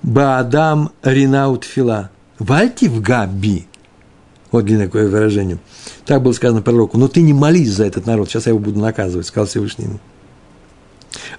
баадам 0.06 0.92
ринаут 1.04 1.64
фила. 1.64 2.12
Вальти 2.38 2.88
в 2.88 3.02
габи. 3.02 3.66
Вот 4.52 4.66
для 4.66 4.78
такое 4.78 5.10
выражение. 5.10 5.58
Так 6.06 6.22
было 6.22 6.32
сказано 6.32 6.62
пророку. 6.62 6.98
Но 6.98 7.08
ты 7.08 7.22
не 7.22 7.34
молись 7.34 7.72
за 7.72 7.86
этот 7.86 8.06
народ. 8.06 8.30
Сейчас 8.30 8.46
я 8.46 8.52
его 8.52 8.60
буду 8.60 8.80
наказывать, 8.80 9.26
сказал 9.26 9.48
Всевышний 9.48 9.86
ему. 9.86 10.00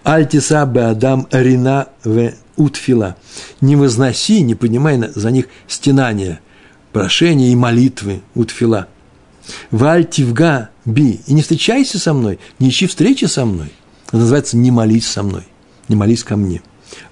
Альтиса 0.03 0.67
беадам 0.67 1.29
рина 1.31 1.89
в 2.03 2.33
утфила. 2.57 3.17
Не 3.61 3.77
возноси, 3.77 4.41
не 4.43 4.55
поднимай 4.55 5.01
за 5.15 5.31
них 5.31 5.47
стенания, 5.69 6.41
прошения 6.93 7.53
и 7.53 7.57
молитвы 7.57 8.23
утфила. 8.35 8.89
Вальтивга 9.71 10.71
би. 10.85 11.21
И 11.27 11.35
не 11.35 11.43
встречайся 11.43 11.99
со 11.99 12.13
мной, 12.15 12.41
не 12.59 12.71
ищи 12.71 12.87
встречи 12.87 13.27
со 13.27 13.45
мной. 13.45 13.73
Это 14.09 14.19
называется 14.19 14.57
«не 14.57 14.71
молись 14.71 15.07
со 15.07 15.23
мной», 15.23 15.43
«не 15.89 15.97
молись 15.97 16.25
ко 16.25 16.37
мне». 16.37 16.63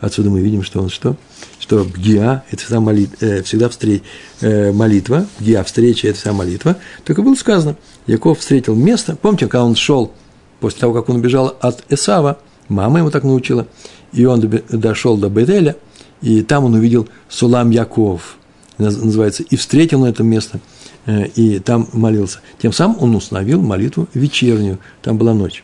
Отсюда 0.01 0.31
мы 0.31 0.41
видим, 0.41 0.63
что 0.63 0.81
он 0.81 0.89
что? 0.89 1.17
Что 1.59 1.85
бгиа– 1.85 2.43
это 2.51 2.63
всегда, 2.63 2.81
молит, 2.81 3.11
э, 3.21 3.43
всегда 3.43 3.69
встреч, 3.69 4.03
э, 4.41 4.73
молитва, 4.73 5.27
бгиа– 5.41 5.63
встреча– 5.65 6.09
это 6.09 6.19
вся 6.19 6.33
молитва. 6.33 6.77
Только 7.05 7.23
было 7.23 7.35
сказано, 7.35 7.77
Яков 8.07 8.41
встретил 8.41 8.75
место, 8.75 9.17
помните, 9.17 9.47
когда 9.47 9.65
он 9.65 9.77
шел, 9.77 10.13
после 10.61 10.81
того, 10.81 10.95
как 10.95 11.09
он 11.09 11.17
убежал 11.17 11.57
от 11.61 11.85
Эсава, 11.91 12.39
мама 12.69 13.01
ему 13.01 13.11
так 13.11 13.25
научила, 13.25 13.67
и 14.13 14.25
он 14.25 14.41
дошел 14.69 15.17
до 15.17 15.29
Бетеля, 15.29 15.77
и 16.23 16.43
там 16.43 16.65
он 16.65 16.75
увидел 16.75 17.09
Сулам 17.29 17.71
Яков, 17.71 18.37
называется, 18.79 19.43
и 19.43 19.57
встретил 19.57 20.01
на 20.01 20.07
это 20.07 20.23
место– 20.23 20.61
Э, 21.07 21.27
и 21.27 21.59
там 21.59 21.89
молился. 21.93 22.41
Тем 22.61 22.73
самым 22.73 23.03
он 23.03 23.15
установил 23.15 23.61
молитву 23.61 24.09
вечернюю, 24.15 24.79
там 25.03 25.19
была 25.19 25.35
ночь. 25.35 25.63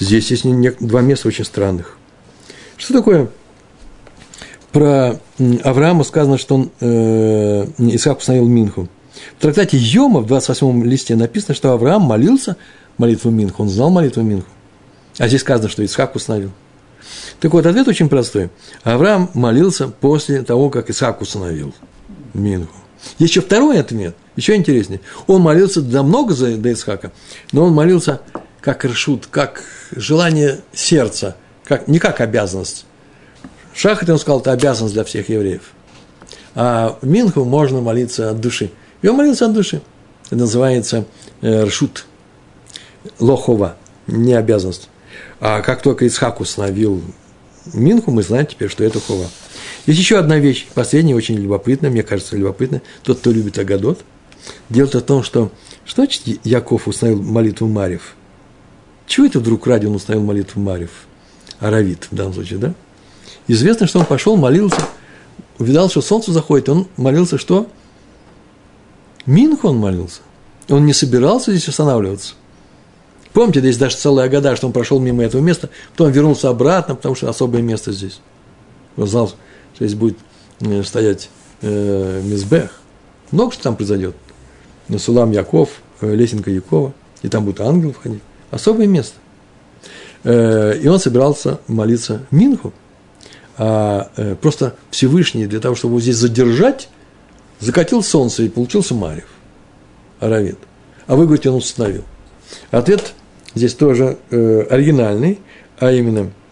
Здесь 0.00 0.30
есть 0.30 0.44
два 0.80 1.00
места 1.00 1.28
очень 1.28 1.44
странных. 1.44 1.96
Что 2.76 2.94
такое? 2.94 3.30
Про 4.72 5.20
Авраама 5.64 6.02
сказано, 6.02 6.38
что 6.38 6.54
он, 6.54 6.70
э, 6.80 7.66
Исаак 7.78 8.18
установил 8.18 8.48
Минху. 8.48 8.88
В 9.38 9.42
трактате 9.42 9.76
Йома 9.76 10.20
в 10.20 10.26
28 10.26 10.84
листе 10.84 11.14
написано, 11.14 11.54
что 11.54 11.72
Авраам 11.72 12.02
молился 12.02 12.56
молитву 12.96 13.30
Минху, 13.30 13.62
он 13.62 13.68
знал 13.68 13.90
молитву 13.90 14.22
Минху. 14.22 14.48
А 15.18 15.28
здесь 15.28 15.42
сказано, 15.42 15.68
что 15.68 15.84
Исаак 15.84 16.16
установил. 16.16 16.50
Так 17.40 17.52
вот, 17.52 17.66
ответ 17.66 17.86
очень 17.88 18.08
простой. 18.08 18.50
Авраам 18.82 19.30
молился 19.34 19.88
после 19.88 20.42
того, 20.42 20.70
как 20.70 20.88
Исаак 20.88 21.20
установил 21.20 21.74
Минху. 22.32 22.74
Еще 23.18 23.40
второй 23.40 23.78
ответ, 23.78 24.16
еще 24.36 24.54
интереснее. 24.54 25.00
Он 25.26 25.42
молился 25.42 25.82
намного 25.82 26.34
за 26.34 26.56
до 26.56 26.72
Исхака, 26.72 27.12
но 27.50 27.64
он 27.64 27.74
молился 27.74 28.20
как 28.60 28.84
решут, 28.84 29.26
как 29.26 29.64
желание 29.94 30.60
сердца, 30.72 31.36
как, 31.64 31.88
не 31.88 31.98
как 31.98 32.20
обязанность. 32.20 32.86
Шахат, 33.74 34.08
он 34.10 34.18
сказал, 34.18 34.40
это 34.40 34.52
обязанность 34.52 34.94
для 34.94 35.04
всех 35.04 35.28
евреев. 35.28 35.72
А 36.54 36.98
в 37.00 37.06
Минху 37.06 37.44
можно 37.44 37.80
молиться 37.80 38.30
от 38.30 38.40
души. 38.40 38.70
И 39.00 39.08
он 39.08 39.16
молился 39.16 39.46
от 39.46 39.54
души. 39.54 39.82
Это 40.26 40.36
называется 40.36 41.04
э, 41.40 41.64
ршут, 41.64 42.06
лохова, 43.18 43.76
не 44.06 44.34
обязанность. 44.34 44.88
А 45.40 45.60
как 45.60 45.82
только 45.82 46.06
Исхак 46.06 46.40
установил 46.40 47.02
Минху, 47.72 48.10
мы 48.10 48.22
знаем 48.22 48.46
теперь, 48.46 48.68
что 48.68 48.84
это 48.84 49.00
хова. 49.00 49.26
Есть 49.86 49.98
еще 49.98 50.18
одна 50.18 50.38
вещь, 50.38 50.66
последняя, 50.74 51.14
очень 51.14 51.36
любопытная, 51.36 51.90
мне 51.90 52.02
кажется, 52.02 52.36
любопытная. 52.36 52.82
Тот, 53.02 53.18
кто 53.18 53.30
любит 53.30 53.58
Агадот. 53.58 54.00
Дело 54.68 54.88
в 54.88 55.02
том, 55.02 55.22
что 55.22 55.50
что 55.84 56.02
значит 56.02 56.22
Яков 56.44 56.86
установил 56.86 57.22
молитву 57.22 57.66
Марьев? 57.66 58.14
Чего 59.06 59.26
это 59.26 59.40
вдруг 59.40 59.66
ради 59.66 59.86
он 59.86 59.96
установил 59.96 60.24
молитву 60.24 60.60
Марьев? 60.60 60.90
Аравит 61.58 62.08
в 62.10 62.14
данном 62.14 62.34
случае, 62.34 62.58
да? 62.58 62.74
Известно, 63.52 63.86
что 63.86 63.98
он 63.98 64.06
пошел, 64.06 64.34
молился, 64.36 64.80
увидал, 65.58 65.90
что 65.90 66.00
солнце 66.00 66.32
заходит, 66.32 66.70
он 66.70 66.86
молился 66.96 67.36
что? 67.36 67.66
Минху 69.26 69.68
он 69.68 69.76
молился. 69.76 70.22
Он 70.70 70.86
не 70.86 70.94
собирался 70.94 71.50
здесь 71.50 71.68
останавливаться. 71.68 72.32
Помните, 73.34 73.60
здесь 73.60 73.76
даже 73.76 73.96
целая 73.96 74.30
года, 74.30 74.56
что 74.56 74.68
он 74.68 74.72
прошел 74.72 74.98
мимо 75.00 75.22
этого 75.22 75.42
места, 75.42 75.68
потом 75.90 76.10
вернулся 76.12 76.48
обратно, 76.48 76.94
потому 76.94 77.14
что 77.14 77.28
особое 77.28 77.60
место 77.60 77.92
здесь. 77.92 78.22
Он 78.96 79.06
знал, 79.06 79.28
что 79.74 79.86
здесь 79.86 79.98
будет 79.98 80.16
э, 80.60 80.82
стоять 80.82 81.28
э, 81.60 82.22
Мизбех. 82.24 82.80
Много 83.32 83.52
что 83.52 83.64
там 83.64 83.76
произойдет. 83.76 84.16
Сулам 84.96 85.30
Яков, 85.30 85.82
э, 86.00 86.14
лесенка 86.14 86.50
Якова, 86.50 86.94
и 87.20 87.28
там 87.28 87.44
будет 87.44 87.60
ангел 87.60 87.92
входить. 87.92 88.22
Особое 88.50 88.86
место. 88.86 89.18
Э, 90.24 90.74
и 90.82 90.88
он 90.88 90.98
собирался 90.98 91.60
молиться 91.68 92.22
Минху. 92.30 92.72
А 93.58 94.10
э, 94.16 94.34
просто 94.34 94.74
Всевышний 94.90 95.46
для 95.46 95.60
того, 95.60 95.74
чтобы 95.74 95.92
его 95.92 96.00
здесь 96.00 96.16
задержать, 96.16 96.88
закатил 97.60 98.02
солнце 98.02 98.44
и 98.44 98.48
получился 98.48 98.94
Марьев, 98.94 99.28
Аравит. 100.20 100.58
А 101.06 101.16
вы 101.16 101.24
говорите, 101.24 101.50
он 101.50 101.56
установил. 101.56 102.04
Ответ 102.70 103.14
здесь 103.54 103.74
тоже 103.74 104.18
э, 104.30 104.66
оригинальный, 104.70 105.40
а 105.78 105.92
именно– 105.92 106.30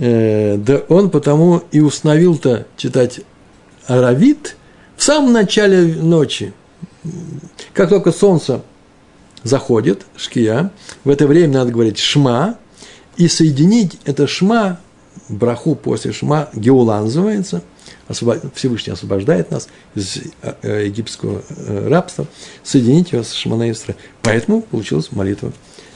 Э, 0.00 0.56
да 0.56 0.82
он 0.88 1.10
потому 1.10 1.64
и 1.72 1.80
установил-то 1.80 2.68
читать 2.76 3.20
Аравит 3.88 4.56
в 4.96 5.02
самом 5.02 5.32
начале 5.32 5.92
ночи. 5.96 6.52
Как 7.74 7.88
только 7.88 8.12
солнце 8.12 8.62
заходит, 9.42 10.06
шкия, 10.16 10.70
в 11.02 11.10
это 11.10 11.26
время 11.26 11.54
надо 11.54 11.72
говорить 11.72 11.98
шма, 11.98 12.58
и 13.16 13.26
соединить 13.26 13.98
это 14.04 14.28
шма, 14.28 14.78
браху 15.28 15.74
после 15.74 16.12
шма, 16.12 16.48
геула 16.54 17.00
называется, 17.00 17.62
Всевышний 18.54 18.92
освобождает 18.92 19.50
нас 19.50 19.68
из 19.94 20.18
э, 20.62 20.86
египетского 20.86 21.42
э, 21.48 21.88
рабства, 21.88 22.26
соединить 22.62 23.12
его 23.12 23.22
с 23.22 23.32
Шманаистра. 23.32 23.94
Поэтому 24.22 24.62
получилась 24.62 25.12
молитва, 25.12 25.52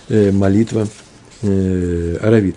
молитва 0.09 0.89
Аравит. 1.43 2.57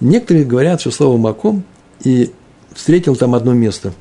Некоторые 0.00 0.44
говорят, 0.44 0.80
что 0.80 0.90
слово 0.90 1.16
«маком» 1.16 1.64
и 2.02 2.32
встретил 2.72 3.16
там 3.16 3.34
одно 3.34 3.52
место 3.52 3.92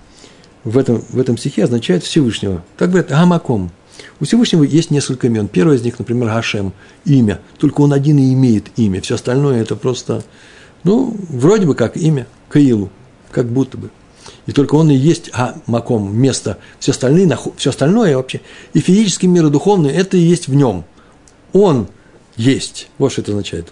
в 0.64 0.78
этом, 0.78 1.04
в 1.10 1.20
этом 1.20 1.38
стихе 1.38 1.66
означает 1.66 2.04
Всевышнего. 2.04 2.64
Так 2.78 2.90
говорят 2.90 3.10
«гамаком». 3.10 3.72
У 4.20 4.26
Всевышнего 4.26 4.64
есть 4.64 4.92
несколько 4.92 5.28
имен. 5.28 5.48
Первое 5.48 5.76
из 5.76 5.84
них, 5.84 6.00
например, 6.00 6.28
Гашем, 6.28 6.74
имя. 7.06 7.40
Только 7.58 7.82
он 7.82 7.94
один 7.94 8.18
и 8.18 8.34
имеет 8.34 8.68
имя. 8.78 9.02
Все 9.02 9.16
остальное 9.16 9.62
это 9.62 9.76
просто, 9.76 10.24
ну, 10.84 11.16
вроде 11.30 11.66
бы 11.66 11.76
как 11.76 11.98
имя, 11.98 12.28
Каилу, 12.50 12.90
как 13.32 13.48
будто 13.48 13.78
бы. 13.78 13.90
И 14.46 14.52
только 14.52 14.76
он 14.76 14.92
и 14.92 14.96
есть 14.96 15.30
а, 15.34 15.56
маком, 15.68 16.16
место. 16.16 16.58
Все, 16.80 16.92
остальные, 16.92 17.38
все 17.58 17.70
остальное 17.70 18.16
вообще, 18.16 18.42
и 18.74 18.80
физический 18.80 19.28
мир, 19.28 19.46
и 19.46 19.50
духовный, 19.50 19.92
это 19.92 20.18
и 20.18 20.22
есть 20.22 20.48
в 20.48 20.54
нем. 20.54 20.84
Он 21.54 21.88
есть. 22.36 22.90
Вот 22.98 23.12
что 23.12 23.22
это 23.22 23.32
означает. 23.32 23.72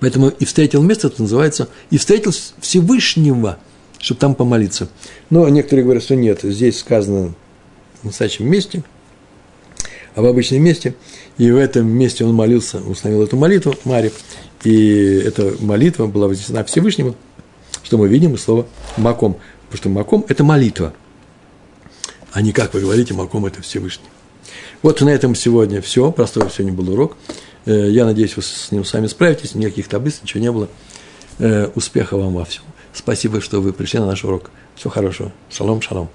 Поэтому 0.00 0.28
и 0.28 0.44
встретил 0.44 0.82
место, 0.82 1.06
это 1.06 1.22
называется, 1.22 1.68
и 1.90 1.98
встретил 1.98 2.32
Всевышнего, 2.60 3.58
чтобы 3.98 4.20
там 4.20 4.34
помолиться. 4.34 4.88
Но 5.30 5.48
некоторые 5.48 5.84
говорят, 5.84 6.02
что 6.02 6.16
нет, 6.16 6.40
здесь 6.42 6.78
сказано 6.78 7.34
в 8.02 8.06
настоящем 8.06 8.48
месте, 8.48 8.82
а 10.14 10.22
в 10.22 10.26
обычном 10.26 10.62
месте, 10.62 10.94
и 11.38 11.50
в 11.50 11.56
этом 11.56 11.86
месте 11.86 12.24
он 12.24 12.34
молился, 12.34 12.78
установил 12.78 13.22
эту 13.22 13.36
молитву 13.36 13.74
Маре, 13.84 14.12
и 14.64 15.22
эта 15.24 15.54
молитва 15.60 16.06
была 16.06 16.28
вознесена 16.28 16.64
Всевышнему, 16.64 17.14
что 17.82 17.98
мы 17.98 18.08
видим 18.08 18.34
из 18.34 18.42
слова 18.42 18.66
«маком», 18.96 19.36
потому 19.66 19.76
что 19.76 19.88
«маком»– 19.88 20.24
это 20.28 20.42
молитва, 20.42 20.94
а 22.32 22.42
не, 22.42 22.52
как 22.52 22.74
вы 22.74 22.80
говорите, 22.80 23.14
«маком»– 23.14 23.46
это 23.46 23.62
Всевышний. 23.62 24.08
Вот 24.82 25.00
на 25.00 25.10
этом 25.10 25.34
сегодня 25.34 25.80
все, 25.80 26.10
простой 26.12 26.50
сегодня 26.50 26.72
был 26.72 26.92
урок. 26.92 27.16
Э, 27.64 27.88
я 27.90 28.04
надеюсь, 28.04 28.36
вы 28.36 28.42
с 28.42 28.70
ним 28.70 28.84
сами 28.84 29.06
справитесь, 29.06 29.54
никаких 29.54 29.88
таблиц, 29.88 30.20
ничего 30.22 30.40
не 30.40 30.52
было. 30.52 30.68
Э, 31.38 31.70
успеха 31.74 32.16
вам 32.16 32.34
во 32.34 32.44
всем. 32.44 32.62
Спасибо, 32.92 33.40
что 33.40 33.60
вы 33.60 33.72
пришли 33.72 33.98
на 33.98 34.06
наш 34.06 34.24
урок. 34.24 34.50
Всего 34.76 34.90
хорошего. 34.90 35.32
Шалом, 35.50 35.80
шалом. 35.80 36.10